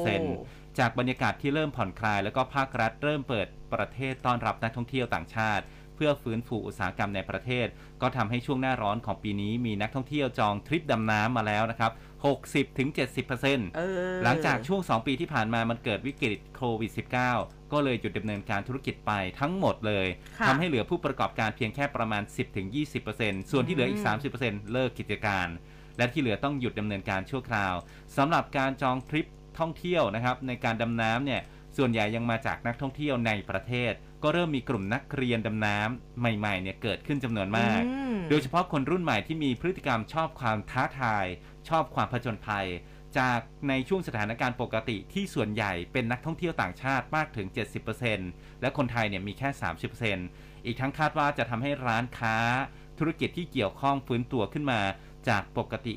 [0.00, 5.64] 30-40%จากบรรยากาศที่เริ่มผ่อนคลาย แล้วก็ภาครัฐเริ่มเปิดประเทศต้อนรับนักท่องเที่ยวต่างชาติ
[5.98, 7.66] เพื่อฟื้นฟูอุตสาหกรรมในประเทศ
[8.02, 11.92] ก็ทำให้ช่วงหน้าร้อนของปีนี้มีนักท่องเที่ยวจองทริปดำน้ำมาแล้วนะครับ
[12.68, 13.82] 60-70%เอ
[14.14, 16.92] อหลังจากช่วง 2 ปีที่ผ่านมามันเกิดวิกฤตโควิด
[17.32, 20.06] -19 ก็เลยหยุดดำเนินการธุรกิจไปทั้งหมดเลย
[20.38, 22.22] ค่ะทำให้เหลือผู้ประกอบการเพียงแค่ประมาณ
[22.86, 24.02] 10-20%ส่วนที่เหลืออีก
[24.36, 25.46] 30%เลิกกิจการ
[25.98, 27.74] และที่เหลือต้องหยุดดำเนินการชั่วคราว
[28.16, 29.26] สำหรับการจองทริป
[29.58, 31.40] ท่องเที่ยวนะครับในการดำน้ำเนี่ย
[31.76, 33.92] ส่วนใหญ่ยังมาจากนักท่องเที่ยวในประเทศ
[34.22, 41.26] ก็เริ่มมีกลุ่มนักเรียนดำน้ำใหม่ๆเนี่ยเกิดขึ้นจำนวนมากอืมโดยเฉพาะคนรุ่นใหม่ที่มีพฤติกรรมชอบความท้าทาย
[41.68, 42.66] ชอบความผจญภัย
[43.18, 47.46] จากในช่วงสถานการณ์ปกติที่ส่วนใหญ่เป็นนักท่องเที่ยวต่างชาติมากถึง
[48.04, 49.48] 70%และคนไทยเนี่ยมีแค่
[50.08, 52.36] 30%อีกทั้งคาดว่าจะทำให้ร้านค้า
[52.98, 54.80] ธุรกิจที่เกี่ยวข้องฟื้นตัวขึ้นมา
[55.28, 55.94] จากปกติ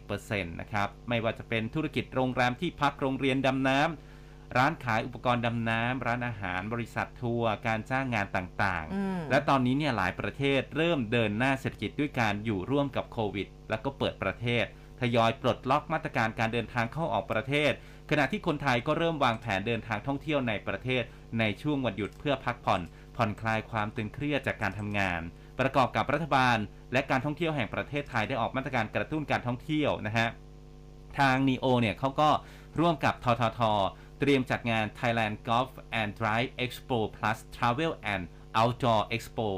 [0.00, 4.15] 70%นะครับ ไม่ว่าจะเป็นธุรกิจโรงแรมที่พักโรงเรียนดำน้ำ
[4.56, 14.64] ร้านขายอุปกรณ์ดำน้ำร้านอาหารบริษัททัวร์การจ้างงานต่างอืมๆและตอนนี้เนี่ยหลายประเทศเริ่มเดินหน้าเศรษฐกิจด้วยการอยู่ร่วมกับโควิด แล้วก็เปิดประเทศ
[15.00, 17.72] ทยอยปลดล็อกมาตรการการเดินทางเข้าออกประเทศ
[18.10, 21.02] ขณะที่คนไทยก็เริ่มวางแผนเดินทางท่องเที่ยวในประเทศ
[21.38, 22.80] ในช่วงวันหยุดเพื่อพักผ่อน
[23.16, 25.20] ผ่อนคลายความตึงเครียดจากการทำงาน
[25.60, 26.58] ประกอบกับรัฐบาล
[26.92, 30.28] และการท่องเที่ยวแห่งประเทศไทยได้ออกมาตรการกระตุ้นการท่องเที่ยวนะฮะ
[31.18, 32.30] ทาง NEO เนี่ยเขาก็
[32.80, 33.60] ร่วมกับททท
[34.20, 38.22] เตรียมจัดงาน Thailand Golf and Drive Expo Plus Travel and
[38.60, 39.48] Outdoor Expo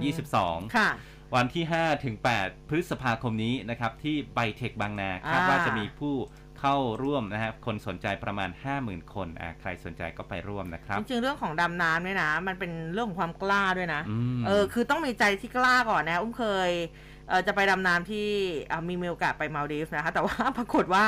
[0.00, 0.90] 2022 ค่ะ
[1.34, 6.14] วันที่ 5 ถึง 8 พฤษภาคมนี้นะครับ ที่ไบเทคบางนาคาดว่าอ่าจะมีผู้
[6.60, 17.13] เข้าร่วมนะครับ คนสนใจประมาณ 50,000 คนอะใครสนใจก็ไปร่วมนะครับ จริงๆ เรื่องของดำน้ำเนี่ยนะ มันเป็นเรื่องของความกล้าด้วยนะอืมเออ คือต้องมีใจที่กล้าก่อนนะ อุ้มเคยเออ
[17.46, 18.28] จะไปดำน้ำที่
[18.70, 21.04] อะมีมีโอกาสไปมาลดีฟส์นะคะ แต่ว่าปรากฏว่า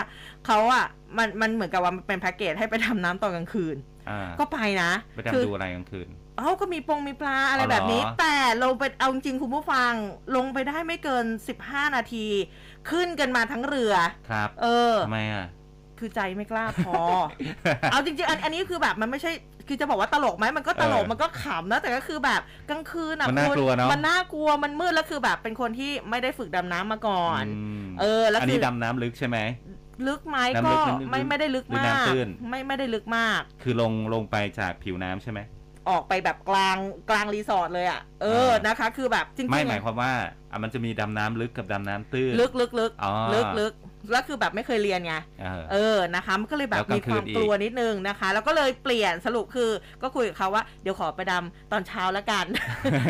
[0.47, 0.85] เขาอะ
[1.19, 3.77] มันมันเหมือนกับว่ามันเป็นแพ็กเกจให้ไปดำน้ำตอนกลางคืน
[4.11, 6.09] อ่าก็ไปนะไปคืดำดูอะไรกลางคืน
[6.39, 9.93] เอ้าก็มีปงมีปลาอะไรอ๋อเหรอแบบนี้ แต่ลงไปเอาจริงๆคุณผู้ฟัง
[10.37, 11.25] ลงไปได้ไม่เกิน
[11.61, 12.27] 15 นาที
[12.91, 13.95] ขึ้นกันมาทั้งเรือ
[14.31, 15.47] ครับ เออทำไมอะ
[15.99, 17.01] คือใจไม่กล้าพอ
[17.91, 19.33] เอาจริงๆ อันอันนี้คือแบบมันไม่ใช่
[19.69, 22.41] คือจะบอกว่าตลกไหมมันก็ตลกเออมันก็ขำนะแต่ก็คือแบบ
[22.71, 27.45] กลางคืนอะมันน่าคุณกลัวเนอะมันน่ากลัวมันมืดแล้วคือแบบเป็นคนที่ไม่ได้ฝึกดำน้ำมาก่อน
[27.83, 29.39] มเออ แล้วอันนี้คือดำน้ำลึกใช่ไหม
[30.09, 35.41] ลึกไหมน้ำลึก็กน้ำลึกไม่ไม่ได้ลึกหรือมากน้ำตื้นไม่ไม่ได้ลึกมาก คือลงลงไปจากผิวน้ำใช่ไหม
[35.89, 36.77] ออกไปแบบกลาง
[37.11, 40.13] กลางรีสอร์ทเลยอะ เอออ่านนะคะ คือแบบจริงๆไม่อะหมายความว่า
[40.51, 43.73] อะมันจะมีดำน้ำลึกกับดำน้ำตื้นลึกลึกลึกอ๋อลึกลึก
[44.13, 49.71] แล้วคือแบบไม่เคยเรียนไงเออเออนะคะมันก็เลยแบบแล้วกลามีงคคืวานมอีกกลัวนิดนึงนะคะ แล้วก็เลยเปลี่ยนสรุปคือ
[50.03, 52.47] ก็คุยกับเขาว่าเดี๋ยวขอไปดำตอนเช้าละกัน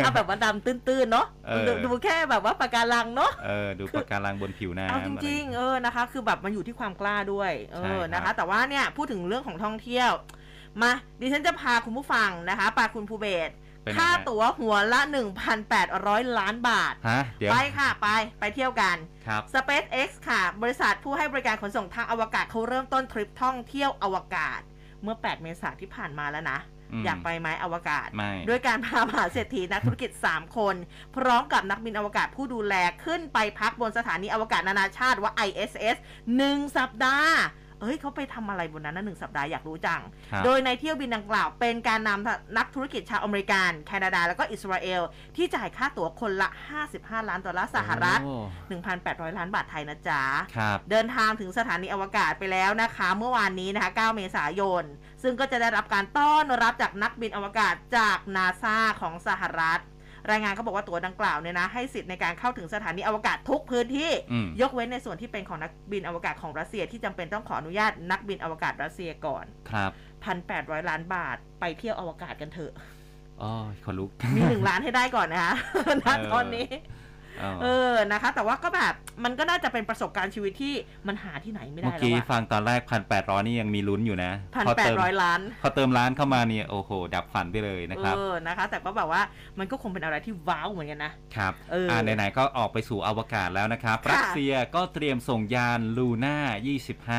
[0.02, 10.10] เอาแบบว่าดำตื้นๆเนาะเออดูดูแค่แบบว่าปะการังเนาะเออดูปะการังบนผิวน้ำเอาจริงๆเออนะคะ คือแบบมันอยู่ที่ความกล้าด้วยเอใช่อครับนะคะ แต่ว่าเนี่ยพูดถึงเรื่องของท่องเที่ยว
[10.82, 13.52] มาดิฉันจะพาคุณผู้ฟังนะคะปาคุณภูเบศร
[13.86, 15.00] เป็นไงค่าฮะตั๋วหัวละ
[15.70, 18.08] 1,800 ล้านบาท ฮะเดี๋ยวไปค่ะไป
[18.40, 24.60] ไปเที่ยวกัน ครับ SpaceX ค่ะ บริษัทผู้ให้บริการขนส่งทางอวกาศเขาเริ่มต้นทริปท่องเที่ยวอวกาศ
[25.02, 26.58] เมื่อ 8 เมษายนที่ผ่านมาแล้วนะ
[26.92, 30.74] อืมอยากไปไหมอวกาศ ไม่ ด้วยการพามหาเศรษฐีนักธุรกิจ 3 คน
[31.16, 32.74] พร้อมกับนักบินอวกาศผู้ดูแล
[33.04, 35.96] ขึ้นไปพักบนสถานีอวกาศนานาชาติว่า ISS
[36.36, 37.36] 1 สัปดาห์
[37.80, 40.00] เอ้ยเขาไปทำอะไรบนนั้นนะหนึ่งสัปดาห์อยากรู้จัง
[40.32, 45.02] ครับโดยในเที่ยวบินดังกล่าว เป็นการนำนักธุรกิจชาวอเมริกัน แคนาดาแล้วก็อิสราเอล
[45.36, 46.48] ที่จ่ายค่าตั๋วคนละ
[46.88, 48.36] 55 ล้านดอลลาร์สหรัฐโอ้
[48.92, 50.22] 1,800 ล้านบาทไทยนะจ๊ะ
[50.56, 54.84] ครับเดินทางถึงสถานีอวกาศไปแล้วนะคะ เมื่อวานนี้นะคะ 9 เมษายน
[55.22, 59.80] ซึ่งก็จะได้รับการต้อนรับจากนักบินอวกาศจากนาซาของสหรัฐ
[60.30, 69.90] รายงานเขาบอกว่าตั๋วดังกล่าวเนี่ยนะให้สิทธิ์ในการเข้าถึงสถานีอวกาศทุกพื้นที่อืมยกเว้นในส่วนที่เป็นของนักบินอวกาศของรัสเซียที่จำเป็นต้องขออนุญาตนักบินอวกาศรัสเซียก่อนครับ
[70.40, 72.72] 1,800ล้านบาทไปเที่ยวอวกาศกันเถอะ
[73.42, 73.52] อ๋อ
[73.84, 75.54] คนลุก มีหนึ่งล้านให้ได้ก่อนนะคะ
[75.96, 76.95] ณเออตอนนี้อ๋อ
[77.62, 80.74] เออนะคะ แต่ว่าก็แบบมันก็น่าจะเป็นประสบการณ์ชีวิตที่
[81.08, 89.22] มันหาที่ไหนไม่เมื่ได้อแล้วกี้อะฟังตอนแรกพันแปดร้อยนี่ยังมีลุ้นอยู่นะพันพอแปดเติมร้อยล้านพอเติมร้านเข้ามาเนี่ยโอ้โห ดับฝันไปเลยนะครับเออนะคะ แต่ก็แบบว่า
[89.58, 96.36] มันก็คงเป็นอะไรที่ว้าวเหมือนกันนะครับเอออ่ไหนๆก็ออกไปสู่อวกาศแล้วนะครับค่ะรัสเซียก็เตรียมส่งยานลูน่า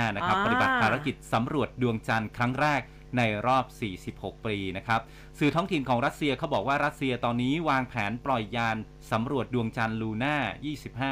[0.06, 2.82] 25 นะครับอ่าปฏิบัติภารกิจสำรวจดวงจันทร์ครั้งแรก
[3.18, 3.66] ในรอบ
[4.06, 5.02] 46 ปีนะครับ
[5.40, 8.78] สื่อท้องถิ่นของรัสเซียเขาบอกว่ารัสเซียตอนนี้วางแผนปล่อยยาน
[9.12, 10.38] สำรวจดวงจันทร์ลูน่า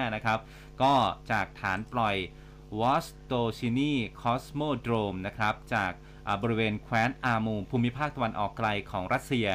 [0.05, 0.39] 25 นะครับ
[0.81, 0.93] ก็
[1.31, 2.15] จากฐานปล่อย
[2.79, 5.91] วอสโตชนีคอสโมโดรมนะครับ จาก
[6.27, 9.47] อ่าบริเวณแคว้นอามูร์ภูมิภาคตะวันออกไกลของรัสเซีย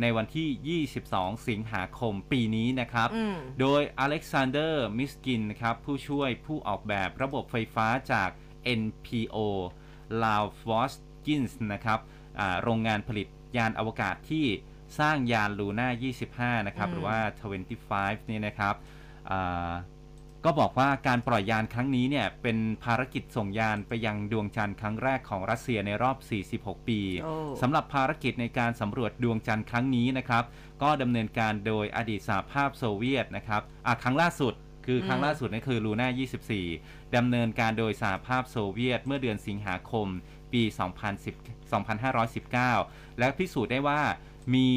[0.00, 8.30] ในวันที่ 22 สิงหาคมปีนี้นะครับอืมโดยอเล็กซานเดอร์มิสกินนะครับผู้ช่วยผู้ออกแบบระบบไฟฟ้าจาก
[8.80, 9.36] NPO
[10.22, 10.36] l a
[10.68, 10.96] v o s g
[11.34, 11.98] i n s นะครับ
[12.40, 13.26] อ่าโรงงานผลิต
[13.56, 14.46] ยานอวกาศที่
[14.98, 17.18] สร้างยานลูน่า 25 นะครับอืมหรือว่า
[17.74, 18.74] 25 นี่นะครับ
[19.30, 19.70] อ่า
[20.44, 26.16] ก็บอกว่าการปล่อยยานครั้งนี้เนี่ยเป็นภารกิจส่งยานไปยังดวงจันทร์ครั้งแรกของรัสเซียในรอบ
[26.78, 30.44] 46 ปีโอ้สำหรับภารกิจในการสำรวจดวงจันทร์ครั้งนี้นะครับ
[30.82, 34.54] ก็ดำเนินการโดยอดีตสหภาพโซเวียตนะครับอะครั้งล่าสุด
[34.88, 36.08] คคือครั้งอืมล่าสุดนั่นคือลูน่า
[36.64, 40.06] 24 ดำเนินการโดยสหภาพโซเวียตเมื่อเดือนสิงหาคม
[40.52, 40.62] ปี
[41.26, 41.72] 2010
[42.70, 44.00] 2519 และพิสูจน์ได้ว่า
[44.54, 44.68] มี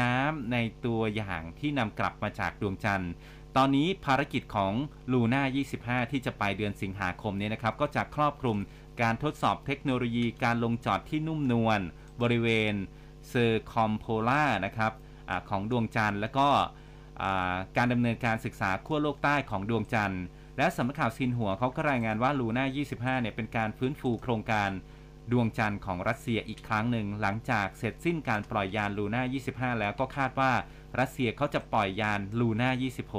[0.00, 3.12] น้ำในตัวอย่างที่นำกลับมาจากดวงจันทร์
[3.56, 4.72] ตอนนี้ภารกิจของ
[5.12, 5.42] ลูน่า
[6.02, 8.58] 25 ที่จะไปเดือนสิงหาคมนี้นะครับ ก็จะครอบคลุม
[9.02, 11.80] การทดสอบเทคโนโลยีการลงจอดที่นุ่มนวล
[12.22, 12.74] บริเวณ
[13.28, 14.92] circumpolar นะครับ
[15.28, 16.48] อของดวงจันทร์ แล้วก็
[17.76, 20.22] การดำเนินการศึกษาขั้วโลกใต้ของดวงจันทร์
[20.58, 22.64] และสำนักข่าวซินหัวเขาก็รายงานว่าลูน่า
[22.94, 24.70] 25 เนี่ยเป็นการฟื้นฟูโครงการ
[25.32, 29.22] ดวงจันทร์ของรัสเซียอีกครั้งหนึ่ง หลังจากเสร็จสิ้นการปล่อยยานลูน่า
[29.74, 30.52] 25 แล้วก็คาดว่า
[30.98, 32.70] รัสเซียเขาจะปล่อยยานลูน่า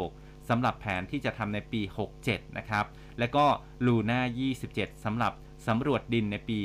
[0.02, 1.82] 26 สำหรับแผนที่จะทำในปี
[2.20, 2.86] 67 นะครับ
[3.20, 3.46] และก็
[3.86, 4.22] ลูน่า
[4.64, 5.34] 27 สำหรับ
[5.68, 6.60] สำรวจดินในปี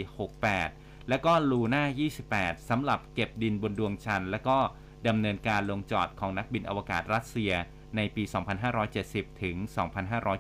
[0.51, 1.85] 68 แล้วก็ลูน่า
[2.29, 4.59] 28 สำหรับเก็บดินบนดวงจันทร์และก็
[5.09, 7.53] ดำเนินการลงจอดของนักบินอวกาศรัสเซีย
[7.97, 8.23] ในปี
[8.83, 9.57] 2570 ถึง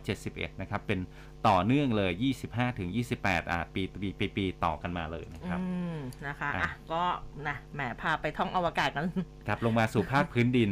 [0.08, 1.00] 2571 นะครับ เป็น
[1.48, 2.12] ต่อเนื่องเลย
[2.44, 2.88] 25ถึง
[3.20, 7.02] 28อ่าปีปีปีปีต่อกันมาเลยนะครับอืมนะคะอะอะก็
[7.48, 9.06] นะแหมพาไปท่องอวกาศกัน
[9.48, 10.70] กลับลงมาสู่ภาคพื้นดิน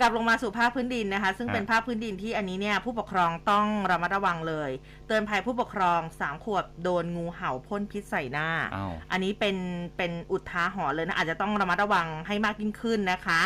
[0.00, 4.70] กลับลงมาสู่ภาคพื้นดินนะคะ ซึ่งฮะเป็นภาคพื้นดินที่อันนี้เนี่ยผู้ปกครองต้องระมัดระวังเลย
[5.06, 9.56] เตือนภัยผู้ปกครองสามขวบโดนงูเห่าพ่นพิษใส่หน้าอ้าวอันนี้เป็น
[9.96, 13.40] เป็นอุทาหรณ์เลยนะอาจจะต้องระมัดระวังให้มากยิ่งขึ้นนะคะ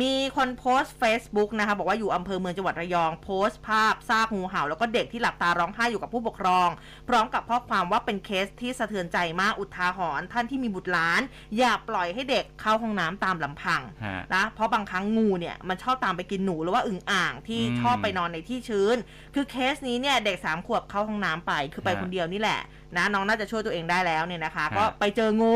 [0.00, 6.68] มีคนโพสต์ Facebook นะคะบอกว่าอยู่อำเภอเมืองจังหวัดระยองโพสต์ภาพซากงูเห่าแล้วก็เด็กที่หลับตาร้องไห้อยู่กับผู้ปกครอง
[7.08, 11.20] พร้อมกับข้อความว่าเป็นเคสที่สะเทือนใจมากอุทาหรณ์ท่านที่มีบุตรหลาน
[11.58, 18.96] อย่าปล่อยให้เด็กเข้าห้องน้ำตามลำพังฮะนะเพราะบางครั้งงูเนี่ยมันชอบตามไปกินหนูหรือว่าอึ่งอ่างที่อืมชอบไปนอนในที่ชื้น
[19.34, 22.60] คือเคสนี้เนี่ยเด็กสามขวบเข้าห้องน้ำไป คือไปฮะคนเดียวนี่แหละ
[22.96, 25.54] นะน้องน่าจะช่วยตัวเองได้แล้วเนี่ยนะคะฮะก็ไปเจองู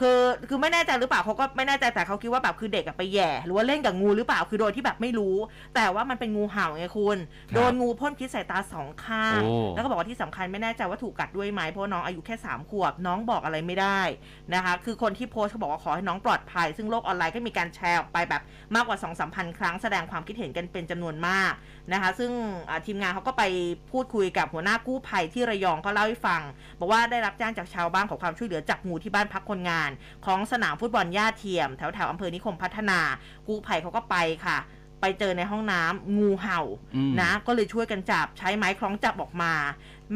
[0.00, 5.36] คือคือไม่แน่ใจหรือเปล่าเขาก็ไม่แน่ใจแต่เขาคิดว่าแบบคือเด็กอะไปแหย่หรือว่าเล่นกับงูหรือเปล่าคือโดยที่แบบไม่รู้
[5.74, 7.18] แต่ว่ามันเป็นงูเห่าไงคุณ
[7.54, 14.00] โดนงูพ่นพิษใส่ตาสองข้าง โอ้ แล้วก็บอกว่าที่สำคัญไม่แน่ใจว่าถูกกัดด้วยไหมเพราะว่าน้องอายุแค่สามขวบน้องบอกอะไรไม่ได้
[14.54, 18.42] นะคะคือคนที่โพสต์เขาบอกว่าขอให้น้องปลอดภัย ซึ่งโลกออนไลน์ก็มีการแชร์ออกไปแบบ
[18.74, 21.52] มากกว่า2 3 0 0 0ครั้งแสดงความคิดเห็นกันเป็นจำนวนมาก
[21.92, 22.32] นะคะ ซึ่ง
[22.68, 23.44] อ่าทีมงานเขาก็ไป
[23.90, 26.42] พูดคุยกับหัวหน้ากู้ภัยที่ระยองก็เล่าให้ฟัง
[26.78, 29.81] บอกว่าได้รับแจ้งจากชาวบ้านขอความช่วยเหลือจากงูที่บ้านพักคนงาน
[30.26, 33.00] ของสนามฟุตบอลย่าเทียม แถวแถวๆอำเภอนิคมพัฒนา
[33.46, 34.16] กู้ภัยเขาก็ไป
[34.46, 34.58] ค่ะ
[35.00, 36.60] ไปเจอในห้องน้ำงูเห่า
[36.96, 39.52] อืมนะ ก็เลยช่วยกันจับใช้ไม้คล้องจับออกมา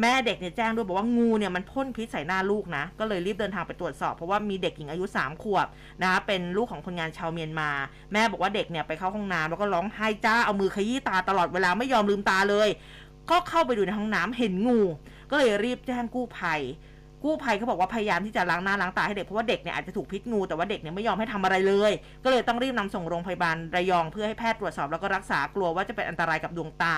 [0.01, 5.67] แม่เด็กเนี่ยแจ้งด้วยบอกว่างูเนี่ยมันพ่นพิษใส่หน้าลูกนะ ก็เลยรีบเดินทางไปตรวจสอบ เพราะว่ามีเด็กหญิงอายุ 3 ขวบ
[6.01, 7.69] นะคะเป็นลูกของคนงานชาวเมียนมา
[8.13, 12.69] แม่บอกว่าเด็กเนี่ยไปเข้าห้องน้ำแล้วก็ร้องไห้จ้าเอามือขยี้ตาตลอดเวลาไม่ยอมลืมตาเลย
[13.29, 14.79] ก็เข้าไปดูในห้องน้ำเห็นงู
[15.31, 16.61] ก็เลยรีบแจ้งกู้ภัย
[17.23, 21.91] กู้ภัยเขาบอกว่าพยายามที่จะล้างหน้าล้างตาให้เด็กเพราะว่าเด็กเนี่ยอาจจะถูกพิษงูแต่ว่าเด็กเนี่ยไม่ยอมให้ทำอะไรเลย
[22.23, 26.95] ก็เลยต้องรีบนำส่งโรงพยาบาลระยองเพื่อให้แพทย์ตรวจสอบแล้วก็รักษากลัวว่าจะเป็นอันตรายกับดวงตา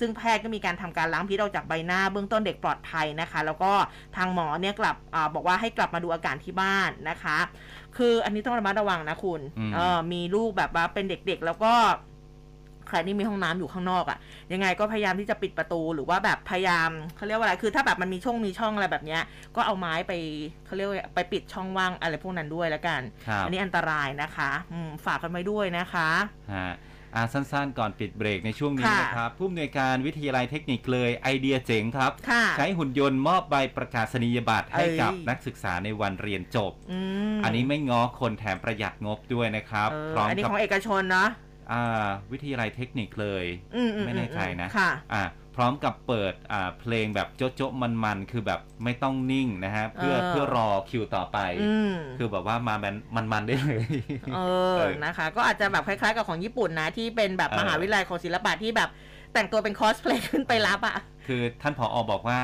[0.00, 3.72] ซึ่งแพทย์ก็มีการทำการล้างพิษออกจากใบหน้าเบื้องต้นเด็กปลอดภัยนะคะ แล้วก็
[4.16, 7.38] ทางหมอเนี่ยกลับอาบอกว่าให้กลับมาดูอาการที่บ้านนะคะ
[7.96, 11.74] คืออันนี้ต้องระมัดระวังนะคุณอืมเออมีลูกแบบว่าเป็นเด็กๆ แล้วก็
[12.90, 14.18] ใครที่มีห้องน้ำอยู่ข้างนอกอะ่ะ
[14.52, 19.22] ยังไงก็พยายามที่จะปิดประตูหรือว่าแบบพยายามเขาเรียกว่าอะไรคือถ้าแบบมันมีช่องมีช่องอะไรแบบเนี้ย
[19.56, 20.12] ก็เอาไม้ไป
[20.66, 26.08] เขาเรียกว่าไปปิดช่องว่างอะไรพวกนั้นด้วยแล้วกันครับอันี้อันตรายนะคะอืมฝากกันไว้ด้วยนะคะ
[26.54, 26.70] ฮะ
[27.14, 36.98] อ่าสั้นๆ ก่อนปิดเบรกในช่วงนี้ค่ะนะครับผู้อำนวยการวิทยาลัยเทคนิคเลยไอเดียเจ๋งครับค่ะใช้หุ่นยนต์มอบใบประกาศนียบัตรให้เอ้ยกับนักศึกษาในวันเรียนจบอื
[37.36, 41.49] มอันนี้ไม่ง้อคนแถมประหยัดงบด้วยนะครับเออพร้อมอันนี้กับของเอกชนเนาะอ่า
[42.32, 43.44] วิทยาลัยเทคนิคเลย
[43.76, 45.22] อืมอืไม่แน่ใจนะค่ะอ่า
[45.56, 52.94] พร้อมกับเปิดอ่าเพลงแบบโจ๊ะๆมันๆ คือแบบไม่ต้องนิ่งนะฮะ เพื่อเออเพื่อรอคิวต่อไปอืมคือแบบว่ามาแบบ
[53.32, 53.84] มันๆได้เลย
[54.34, 54.40] เอเอ
[54.74, 58.88] ออ นะคะ ก็อาจจะแบบคล้ายๆกับของญี่ปุ่นนะ ที่เป็นแบบเออมหาวิทยาลัยของศิลปะที่แบบ
[59.34, 60.96] แต่งตัวเป็นคอสเพลย์ขึ้นไปรับอะ
[61.26, 62.02] คือท่านผอ.
[62.10, 62.40] บอกว่า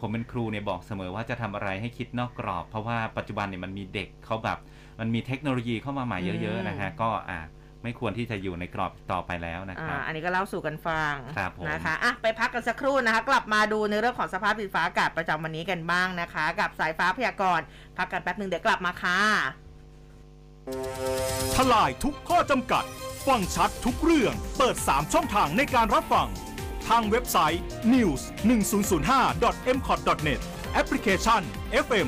[0.00, 4.58] ผมเป็นครูเนี่ยบอกเสมอว่าจะทำอะไรให้คิดนอกกรอบ เพราะว่าปัจจุบันเนี่ยมันมีเด็กเขาแบบ
[5.00, 7.38] มันมีเทคโนโลยีเข้ามาใหม่เยอะ ๆ นะฮะ ก็อ่า
[7.82, 17.64] ไม่ควรที่จะอยู่ในกรอบต่อไปแล้วนะคอ่ารับอันนี้ก็เล่าสู่กันฟังครับผมนะคะอะไปพักกันสักครู่นะคะ กลับมาดูในเรื่องของสภาพดินฟ้าอากาศประจำวันนี้กันบ้างนะคะ กับสายฟ้าพยากรณ์
[17.96, 19.20] พักกันแป๊บหนึ่งเดี๋ยวกลับมาค่ะ
[21.54, 22.84] ทลายทุกข้อจำกัด
[23.26, 26.28] ฟังชัดทุกเรื่อง เปิด 3 ช่องทางในการรับฟัง
[26.88, 27.62] ทางเว็บไซต์
[27.94, 28.20] news
[28.80, 30.40] 1005 m c o t net
[30.72, 31.42] แอปพลิเคชัน
[31.84, 32.06] FM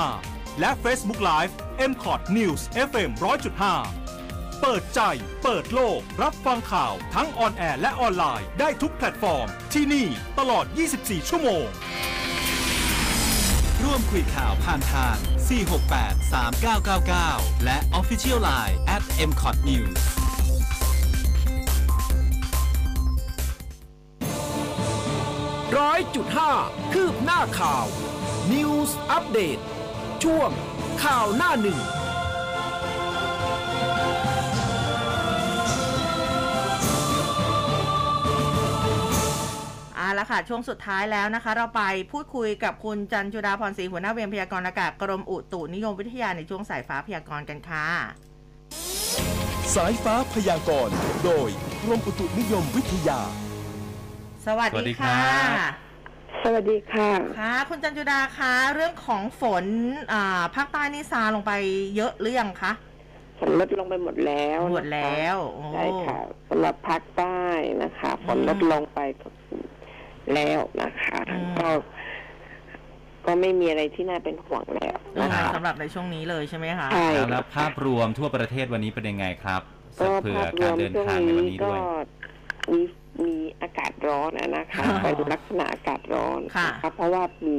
[0.00, 1.52] 100.5 และ Facebook Live
[1.90, 4.03] m c o t News FM 100.5
[4.60, 5.00] เปิดใจ
[5.42, 10.06] เปิดโลก รับฟังข่าวทั้งออนแอร์และออนไลน์ได้ทุกแพลตฟอร์ม ที่นี่
[10.38, 10.64] ตลอด
[10.96, 11.66] 24 ชั่วโมง
[13.82, 15.16] ร่วมคุยข่าวผ่านทาง
[15.76, 16.24] 468
[16.82, 20.00] 3999 และ Official Line at mcot news
[25.78, 26.52] ร้อยจุดห้า
[26.92, 27.86] คืบหน้าข่าว
[28.52, 29.62] News Update
[30.24, 30.50] ช่วง
[31.04, 31.80] ข่าวหน้าหนึ่ง
[40.24, 47.86] เอาละค่ะ ช่วงสุดท้ายแล้วนะคะ เราไปพูดคุยกับคุณจันจุดาพรศรีหัวหน้าเวรพยากรณ์อากาศกรมอุตุนิยมวิทยาในช่วงสายฟ้าพยากรณ์กันค่ะ
[49.74, 50.94] สายฟ้าพยากรณ์
[51.24, 51.48] โดย
[51.82, 53.20] กรมอุตุนิยมวิทยา
[54.46, 55.20] สวัสสวัสดีดีครัค่ะ
[55.70, 55.72] บ
[56.44, 57.10] สวัสดีค่ะ
[57.40, 59.66] ค่ะ คุณจันจุดาคะเรื่องของฝน
[60.12, 61.52] อ่าภาคใต้นี่ซาลงไป
[61.96, 62.72] เยอะหรือยังคะ
[63.38, 66.18] ฝนลดลงไปหมดแล้วหมดแล้วโอ้ ใช่ค่ะ
[66.50, 67.40] สำหรับภาคใต้
[67.82, 69.00] นะคะ ฝนลดลงไป
[70.34, 71.68] แล้วนะคะอืมก็
[73.26, 79.62] ก็ไม่มีอะไรที่น่าเป็นห่วงแล้วนะคะสำหรับในช่วงนี้เลยใช่ไหมคะใช่แล้วภาพรวมทั่วประเทศวันนี้เป็นยังไงครับ
[80.00, 81.80] ก็เผื่อภาพรกาวรมเดินช่วงทางในวันนี้นี้ก็ด้วย
[82.72, 82.80] มี
[83.24, 87.58] มีอากาศร้อนอะนะคะค่ะเป็นลักษณะอากาศร้อนค่ะนะคะเพราะว่ามี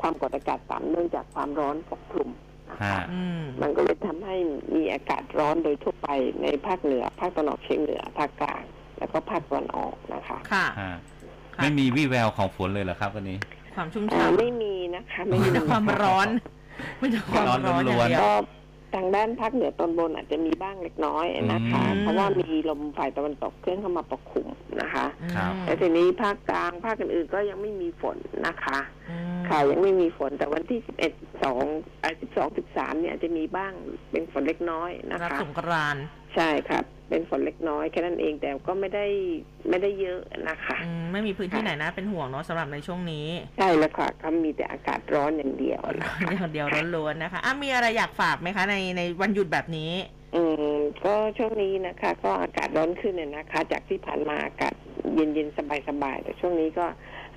[0.00, 2.30] ความกดอากาศต่ำเนื่องจากความร้อนปกคลุม
[2.70, 4.36] นะคะฮะอืมมันก็เลยทำให้
[4.74, 6.08] มีอากาศร้อนโดยทั่วไป
[6.42, 8.62] ในภาคเหนือ ภาคตะวันออกเฉียงเหนือ ภาคกลาง
[8.98, 10.92] แล้วก็ภาคตะวันออกนะคะ ค่ะฮะค่ะ
[11.56, 13.38] ไม่มีวี่แววของฝนเลยเหรอครับวันนี้
[13.74, 16.28] ความชุ่มอ่าฉ่ำไม่มีนะคะไม่มีมีแต่ความร้อน
[17.00, 18.32] มีแต่ความร้อนร้อนอล้ย่างวนๆเดียว ก็
[18.94, 24.46] ทางด้านภาคเหนือตอนบนอาจจะมีบ้างเล็กน้อยนะคะ อืม เพราะว่ามีลมฝ่ายตะวันตกเคลื่อนเข้ามาปกคลุม
[24.80, 28.78] นะคะ ครับอืมแต่ทีนี้ภาคกลางภาคอื่นๆก็ยังไม่มีฝนนะคะ
[29.10, 31.64] อืมค่ะยังไม่มีฝนแต่วันที่สิบเอ็ดสอง
[32.20, 33.72] สิบสองสิบสามเนี่ยอาจจะมีบ้าง
[34.10, 39.06] เป็นฝนเล็กน้อยนะรับคะ สงกรานต์ใช่ครับเป็นฝนเล็กน้อยแค่นั้นเองแต่ก็ไม่ได้
[39.68, 43.26] ไม่ได้เยอะนะคะอืมไม่มีพื้นที่ไหนนะเป็นห่วงเนาะสำหรับในช่วงนี้
[43.56, 49.92] ใช่แล้วค่ะก็มีแต่อากาศร้อนอย่างเดียวร้นะอนคะอย่างเดียวล้วนๆนะคะอะมีอะไรอยากฝากไหมคะ ในในวันหยุดแบบนี้
[50.34, 50.42] อื
[50.72, 54.74] มก็ช่วงนี้นะคะ ก็อากาศร้อนขึ้นเนี่ยนะคะ จากที่ผ่านมาอากาศ
[55.14, 55.56] เย็นๆ
[55.88, 56.86] สบายๆแต่ช่วงนี้ก็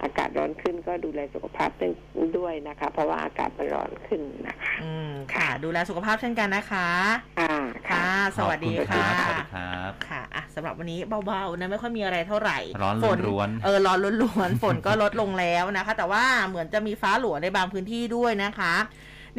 [0.03, 1.69] อากาศร้อนขึ้นก็ดูแลสุขภาพ
[2.37, 6.89] ด้วยนะคะ เพราะว่าอากาศมันร้อนขึ้นนะคะอืมค่ะ ดูแลสุขภาพเช่นกันนะคะ
[7.39, 7.53] อ่า
[7.89, 8.05] ค่ะ
[8.37, 18.73] สวัสดีขอบณค่ะรับสวัสดีครับค่ะอะสำหรับวันนี้เบาๆนะไม่ค่อยมีอะไรเท่าไหร่ร้อนฝนล้วนๆเออร้อนล้วนๆฝนก็ลดลงแล้วนะคะ แต่ว่าเหมือนจะมีฟ้าหลัวในบางพื้นที่ด้วยนะคะ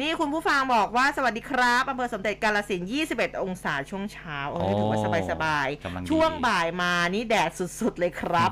[0.01, 5.05] นี่คุณผู้ฟังบอกว่าสวัสดีครับอำเภอสมเด็จกาลสินธุ์21 องศาช่วงเช้าเออถือว่าส
[5.43, 8.51] บายกำลังดีๆช่วงบ่ายมานี่แดดสุดๆเลยครับ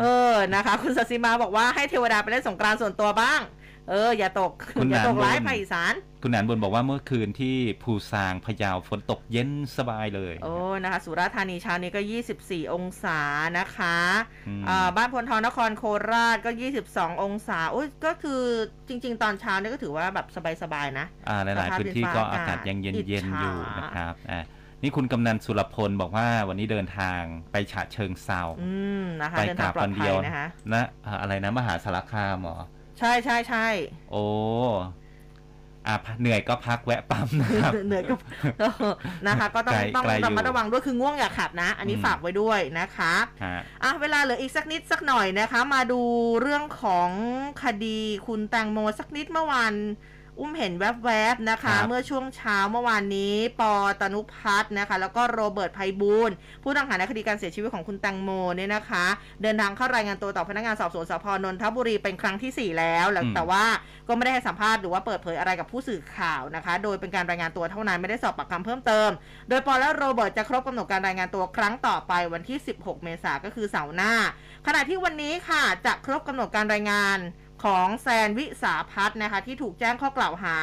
[0.00, 3.40] เออนะคะ คุณสัสิมาบอกว่าให้เทวดาไปเล่นสงกรานต์ส่วนตัวบ้าง
[3.88, 12.00] เออ อย่าตก คุณอย่าตกนานบุญร้ายภาคอีสาน คุณหนานบนบอกว่าเมื่อคืนที่ภูซางพะเยาฝนตกเย็นสบายเลย โอ้นะคะ สุราษฎร์ธานีเช้านี้ก็
[12.38, 13.20] 24 องศา
[13.58, 13.96] นะคะ
[14.48, 16.50] อืมอ่าบ้านพลทองนครโคราชก็
[16.86, 18.42] 22 องศาอุ้ยก็คือ
[18.88, 20.26] จริง ๆ ตอนเช้านี่ก็ถือว่าแบบ
[20.62, 24.40] สบายๆนะอ่าหลายสภาพๆพื้นที่ดินฟ้าก็อาากอากาศศยังเย็นอิจเย็นฉาอยู่นะครับอ่า
[24.82, 27.20] นี่คุณกำนันสุรพลบอกว่าวันนี้เดินทาง
[27.52, 28.70] ไปฉะเชิงเซาอื
[29.02, 32.58] มนะคะไปเดินกทาลังบปลอวัดนภัเดียยวนะคะนะอ่าอะไรนะมหาสารคามเหรอ
[32.98, 33.66] ใช่ใช่ใช่
[34.10, 34.22] โอ้
[35.86, 38.14] อะเหนื่อยก็พักแวะปั๊มนะครับเหนื่อยก็
[38.60, 38.94] เออ
[39.26, 46.00] นะคะ ก็ต้องไกลต้องไกลอยู่ระมัดระวังด้วยคือง่วงอย่าขับนะ อันนี้อืมฝากไว้ด้วยนะคะฮะอะเวลาเหลืออีกสักนิดสักหน่อยนะคะ มาดู
[46.42, 47.10] เรื่องของ
[47.62, 49.72] คดีคุณแตงโมสักนิดเมื่อวาน
[50.40, 59.04] อุ้มเห็นแวบๆนะคะครับเมื่อช่วงเช้าเมื่อวานนี้ ปอตนุภัทรนะคะ แล้วก็โรเบิร์ตไพบูลย์ผู้ต้องหาในคดีการเสียชีวิตของคุณแตงโมเนี่ยนะคะ
[59.42, 63.64] เดินทางเข้ารายงานตัวต่อพนักงานสอบสวนสภ.นนทบุรีเป็นครั้งทีสี่4 แล้วแล้วอืมแต่ว่า
[64.08, 69.10] ก็ไม่ได้ให้สัมภาษณ์หรือว่าเปิดเผยอะไรกับผู้สื่อข่าวนะคะ โดยเป็นการรายงานตัวเท่านั้นไม่ได้สอบปากคำเพิ่มเติม
[69.48, 74.12] โดยปอและโรเบิร์ตจะครบกำหนดการรายงานตัวครั้งต่อไปวันที่ 16 เมษายนก็คือเสาร์หน้า
[74.66, 77.18] ขณะที่วันนี้ค่ะจะครบกำหนดการรายงาน
[77.64, 80.56] ของแซนวิสาพัฒน์นะคะ ที่ถูกแจ้งข้อกล่าวหา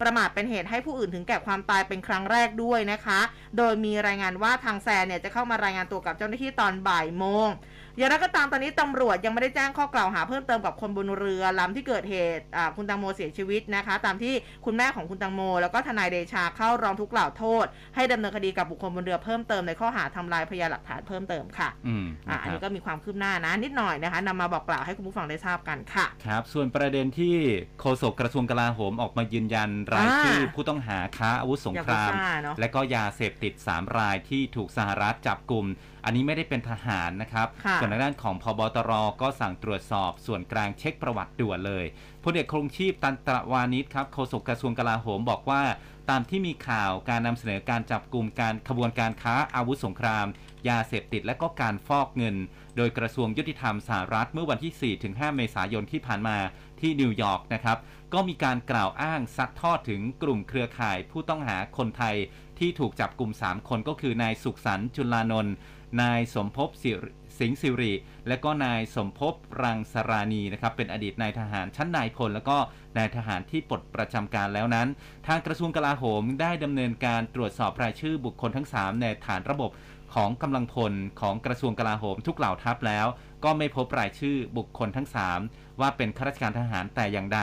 [0.00, 3.20] ประมาทเป็นเหตุให้ผู้อื่นถึงแก่ความตายเป็นครั้งแรกด้วยนะคะ
[3.56, 7.48] โดยมีรายงานว่าทางแซนเนี่ยจะเข้ามารายงานตัวกับเจ้าหน้าที่ตอนบ่ายโมง
[7.96, 14.34] อย่างไรก็ตามตอนนี้ตำรวจยังไม่ได้แจ้งข้อกล่าวหาเพิ่มเติมกับคนบนเรือลำที่เกิดเหตุอ่าคุณตังโมเสียชีวิตนะคะ ตามที่
[14.64, 17.66] คุณแม่ของคุณตังโม แล้วก็ทนายเดชาเข้าร้องทุกข์กล่าวโทษ
[17.96, 27.36] ให้ดำเนินคดีกับบุคคลบนเรือเพิ่มเติมในข้อหาทำลายพยานหลักฐานเพิ่มเติมค่ะอืมอะนะอันครับนี้ก็มีความคืบหน้านะ นิดหน่อยนะคะนำมาบอกกล่าวให้คุณผู้ฟังได้ทราบกันค่ะครับส่วนประเด็นที่
[27.80, 35.66] โฆษกกระทรวงกลาโหมออกมายืนยันรายอ่าชื่อผู้ต้องหาค้าอาวุธสงครามยากุซ่าเนอะและก็ยาเสพติด 3 รายที่ถูกสหรัฐจับกลุ่ม
[36.04, 41.84] อันนี้ไม่ได้เป็นทหารนะครับค่ะส่วนทางด้านของพบตรก็สั่งตรวจสอบส่วนกลางเช็คประวัติด่วนเลย
[42.24, 45.62] พลเอกคงชีพตันตระวานิชครับโฆษกกระทรวงกลาโหมบอกว่า
[46.10, 50.26] ตามที่มีข่าวการนำเสนอการจับกลุ่มการขบวนการค้าอาวุธสงคราม
[50.68, 52.36] ยาเสพติดและก็การฟอกเงิน
[52.76, 56.36] โดยกระทรวงยุติธรรมสหรัฐเมื่อวันที่ 4-5 เมษายนที่ผ่านมา
[56.80, 57.78] ที่นิวยอร์กนะครับ
[58.14, 62.16] ก็มีการกล่าวอ้างซัดทอดถึงกลุ่มเครือข่ายผู้ต้องหาคนไทย
[62.58, 65.54] ที่ถูกจับกลุ่ม 3 คนก็คือนายสุขสันต์จุลานนท์
[66.00, 67.92] นายสมภพสิริศสิงห์สิริ
[68.28, 72.56] และก็นายสมภพรังสรานีนะครับเป็นอดีตนายทหารชั้นนายพล แล้วก็
[72.98, 74.88] นายทหารที่ปลดประจำการแล้วนั้น
[75.26, 79.70] ทางกระทรวงกลาโหมได้ดำเนินการตรวจสอบรายชื่อบุคคลทั้ง 3 ในฐานระบบ
[80.14, 83.06] ของกำลังพลของกระทรวงกลาโหมทุกเหล่าทัพแล้ว
[83.44, 85.08] ก็ไม่พบรายชื่อบุคคลทั้ง
[85.44, 87.40] 3 ว่าเป็นข้าราชการทหารแต่อย่างใด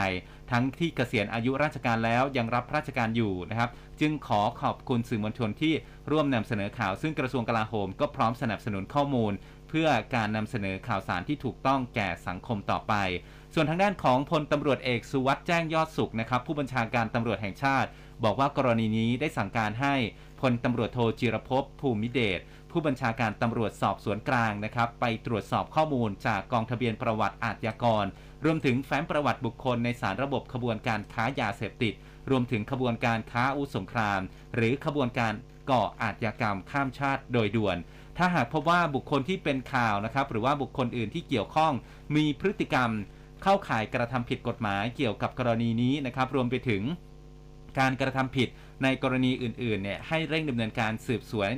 [0.50, 3.70] ทั้งที่เกษียณอายุราชการแล้วยังรับราชการอยู่นะครับ
[4.00, 5.74] จึงขอขอบคุณสื่อมวลชนที่
[6.10, 9.32] ร่วมนำเสนอข่าว ซึ่งกระทรวงกลาโหมก็พร้อมสนับสนุนข้อมูล
[9.68, 12.94] เพื่อการนำเสนอข่าวสารที่ถูกต้องแก่สังคมต่อไป
[13.54, 17.88] ส่วนทางด้านของพลตำรวจเอกสุวัสด์แจ้งยอดสุขนะครับ ผู้บัญชาการตำรวจแห่งชาติ
[18.24, 19.94] บอกว่ากรณีนี้ได้สั่งการให้
[20.40, 22.40] พลตำรวจโทจิรภพภูมิเดช
[22.70, 28.04] ผู้บัญชาการตำรวจสอบสวนกลางนะครับ ไปตรวจสอบข้อมูลจากกองทะเบียนประวัติอาชญากร
[28.44, 31.94] รวมถึงแฟ้มประวัติบุคคลในสารระบบขบวนการค้ายาเสพติด
[32.30, 34.20] รวมถึงขบวนการค้าอาวุธสงคราม
[34.54, 35.32] หรือขบวนการ
[35.70, 37.76] ก่ออาชญากรรมข้ามชาติโดยด่วน
[38.18, 41.72] ถ้าหากพบว่าบุคคลที่เป็นข่าวนะครับ หรือว่าบุคคลอื่นที่เกี่ยวข้อง
[42.16, 42.90] มีพฤติกรรม
[43.42, 46.82] เข้าข่ายกระทำผิดกฎหมายเกี่ยวกับกรณีนี้นะครับ รวมไปถึง
[47.78, 48.48] การกระทำผิด
[48.82, 51.50] ในกรณีอื่นๆเนี่ยให้เร่งดำเนินการสืบสวน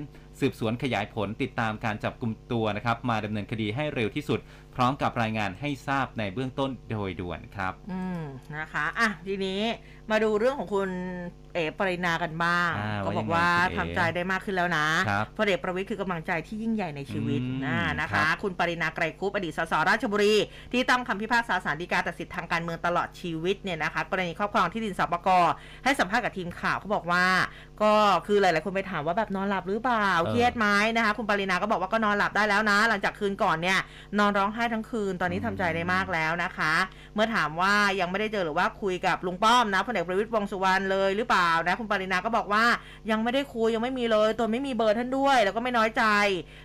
[0.43, 4.41] สืบสวนขยายผลติดตามการจับกลุ่มตัวนะครับมาดำเนินคดีให้เร็วที่สุด
[4.77, 8.21] พร้อมกับรายงานให้ทราบในเบื้องต้นโดยด่วนครับ อืม
[8.57, 9.61] นะคะอะทีนี้
[10.11, 10.89] มาดูเรื่องของคุณ
[11.55, 20.35] เอ๋ปรินากันบ้าง อ่าก็บอกว่าว่ายังไงคุณเอ๋ทำใจได้มากขึ้นแล้วนะครับพลเอกประวิทย์คือกำลังใจที่ยิ่งใหญ่ในชีวิตอืมนะนะครัคะ บ คุณปรินาไกรคุปอดีตสสราชบุรี
[20.73, 25.29] ที่ต้องคำพิพากษาศาลฎีกาตัดสิทธิทางการเมืองตลอดชีวิตเนี่ยนะคะกรณีครอบครองที่ดินสปก
[25.85, 27.25] ให้สัมภาษณ์กับทีมข่าวเขาบอกว่า
[27.83, 27.95] ก็
[28.27, 30.67] คือหลายๆคนไปถามว่าแบบนอนหลับหรือเปล่าเออ เครียดไหม
[30.97, 33.79] นะคะ คุณปรินาก็บอกว่าก็นอนหลับได้แล้วนะ หลังจากคืนก่อนเนี่ย
[34.19, 36.75] นอนร้องไห้ทั้งคืน ตอนนี้ทำใจได้มากแล้วนะคะ
[37.15, 42.65] เมื่อถามว่ายังไม่ได้เจอหรือว่าคุยกับลุงป้อมนะพลเอกประวิตรวงษ์สุวรรณเลยหรือเปล่านะคุณปรินาก็บอกว่า
[43.11, 46.05] ยังไม่ได้คุยยังไม่มีเลยตัวไม่มีเบอร์ท่านด้วย แล้วก็ไม่น้อยใจ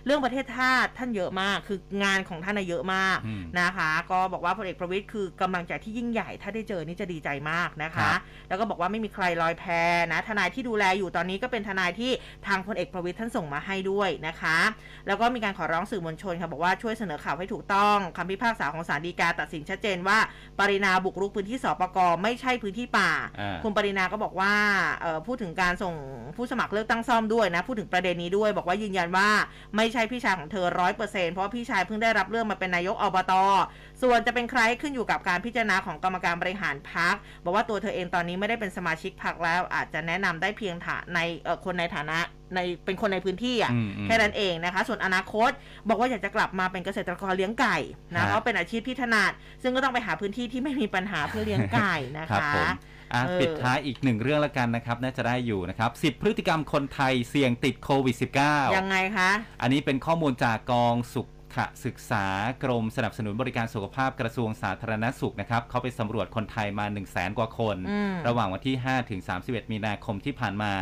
[0.06, 8.16] เรื่องประเทศชาติท่านเยอะมาก คืองานของท่านน่ะเยอะมากอืมนะคะ ก็บอกว่าพลเอกประวิตยคือกำลังใจที่ยิ่งใหญ่ ถ้าได้เจอนี่จะดีใจมากนะครัคะบ
[8.48, 9.64] แล้วก็บอกว่าไม่มีใครลอยแพ
[10.12, 12.12] นะทนายที่ดูแลอยู่ตอนนี้ก็เป็นทนายที่
[12.46, 14.58] ทางพลเอกประวิตยท่านส่งมาให้ด้วยนะคะ
[15.06, 20.18] แล้วก็มีการขอร้องสื่อมวลชนค่ะบอกว่าช่วยเสนอข่าวให้ถูกต้องคำพิพากษาของศาลฎีกาตัดสินชัดเจนว่า
[20.58, 23.10] ปรินาบุกรุกพื้นที่สปกไม่ใช่พื้นที่ป่า
[23.40, 24.54] อ่าคุณปรินาก็บอกว่า
[25.00, 25.94] เอ่อพูดถึงการส่ง
[26.36, 29.28] ผู้สมัครเลือกตั้งซ่อมด้วยนะ พูดถึงประเด็นนี้ด้วยบอกว่ายืนยันว่า
[29.76, 33.32] ไม่ใช่พี่ชายของเธอร้อยเปอร์เซ็นเพราะว่าพี่ชายเพิ่งได้รับเรื่องมาเป็นนายกอบต
[34.02, 37.14] ส่วนจะเป็นใครขึ้นอยู่กับการพิจารณาของกรรมการบริหารพัก
[37.44, 42.18] บอกว่าตัวเธอเองตอนนี้ไม่ได้เป็นสมาชิกพักแล้วอาจจะแนะนำได้เพียงฐานในเอ่อคนในฐานะ
[42.54, 45.50] ในเป็นคนในพื้นที่อะอืมอืมแค่นั้นเองนะคะ ส่วนอนาคต
[45.88, 47.76] บอกว่าอยากจะกลับมาเป็นเกษตรกรเลี้ยงไก่
[48.14, 49.32] นะฮะเพราะเป็นอาชีพที่ถนัด
[49.62, 52.68] ซึ่งก็ต้องไปหาพื้นที่ที่ไม่มีปัญหาเพื่อเลี้ยงไก่นะครัคะผม
[53.14, 59.30] อะเออปิดท้ายอีกหนึ่งเรื่องละกันนะครับ น่าจะได้อยู่นะครับ 10 พฤติกรรมคนไทยเสี่ยงติดโควิด -19 ยังไงคะ
[59.62, 61.28] อันนี้เป็นข้อมูลจากกองสุข
[61.84, 62.26] ศึกษา
[62.64, 70.72] กรมสนับสนุนบริการสุขภาพกระทรวงสาธารณสุขนะครับเขาไปสำรวจคนไทยมา 1 0 0 0 0แสนกว่าคนอืมระหว่างวันที่ 5 ถึง 31 มีนาคมที่ผ่านมา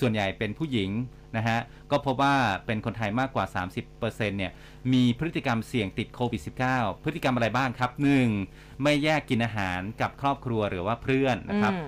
[0.00, 0.90] ส่วนใหญ่เป็นผู้หญิง
[1.36, 1.58] นะฮะ
[1.90, 2.34] ก็พบว่า
[2.66, 3.44] เป็นคนไทยมากกว่า
[3.86, 4.52] 30%เนี่ย
[4.92, 7.90] มีพฤติกรรมเสี่ยงติดโควิด -19 พฤติกรรมอะไรบ้างครับ
[8.36, 8.82] 1.
[8.82, 11.78] ไม่แยกกินอาหารกับครอบครัวหรือว่าเพื่อนนะครับอื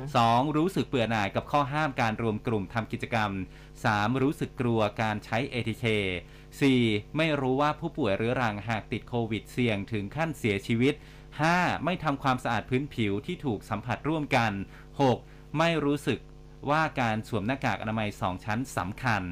[0.42, 0.56] ม 2.
[0.56, 3.30] รู้สึกเบื่อหน่ายกับข้อห้ามการรวมกลุ่มทำกิจกรรม
[3.76, 4.22] 3.
[4.22, 5.84] รู้สึกกลัวการใช้ ATK
[6.60, 7.16] 4.
[7.16, 10.94] ไม่รู้ว่าผู้ป่วยเรื้อรังหากติดโควิดเสี่ยงถึงขั้นเสียชีวิต
[11.38, 11.84] 5.
[11.84, 14.52] ไม่ทำความสะอาดพื้นผิวที่ถูกสัมผัสร่วมกัน
[15.04, 15.58] 6.
[15.58, 16.18] ไม่รู้สึก
[16.70, 19.22] ว่าการสวมหน้ากากอนามัย 2 ชั้นสำคัญ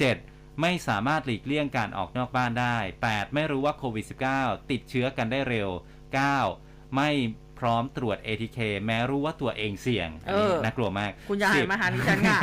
[0.00, 0.60] 7.
[0.60, 2.76] ไม่สามารถหลีกเลี่ยงการออกนอกบ้านได้
[3.08, 3.34] 8.
[3.34, 4.04] ไม่รู้ว่าโควิด
[4.36, 5.68] -19 ติดเชื้อกันได้เร็ว
[6.32, 6.94] 9.
[6.96, 7.10] ไม่
[7.64, 12.40] ร้อมตรวจ ATK แม้รู้ว่าตัวเองเสี่ยงอันนี้เออน่ากลัวมาก คุณอย่าหันสิบมาหาดิฉันค่ะ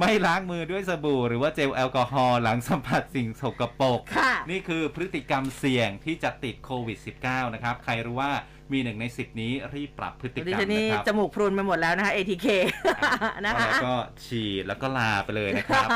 [0.00, 8.32] ไม่ล้างมือด้วยสบู่ หรือว่าเจลแอลกอฮอล์หลังสัมผัสสิ่งสกปรกค่ะนี่คือพฤติกรรมเสี่ยงที่จะติดโควิด -19 นะครับ ใครรู้ว่า
[8.72, 12.46] มีหนึ่งในสิบนี้รีบปรับพฤติกรดิรมฉันนี่นะครับจมูกพรุนไปหมดแล้วนะคะ ATK
[13.46, 13.94] นะคะแล้วก็
[14.24, 15.88] ฉีดแล้วก็ลาไปเลยนะครับ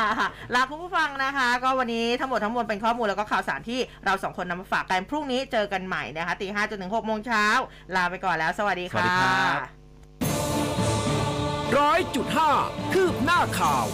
[0.55, 7.45] ลาคุณผู้ฟังนะคะ ก็วันนี้ทั้งหมดทั้งมวลเป็นข้อมูลแล้วก็ข่าวสารที่เราสองคนนำมาฝากกันพรุ่งนี้เจอกันใหม่นะคะตีห้าจนถึงหกโมงเช้า
[7.95, 9.59] ลาไปก่อนแล้ว สวัสดีสวัสค่ะดีครับ
[11.77, 12.51] ร้อยจุดห้า
[12.93, 13.85] คืบหน้าข่าว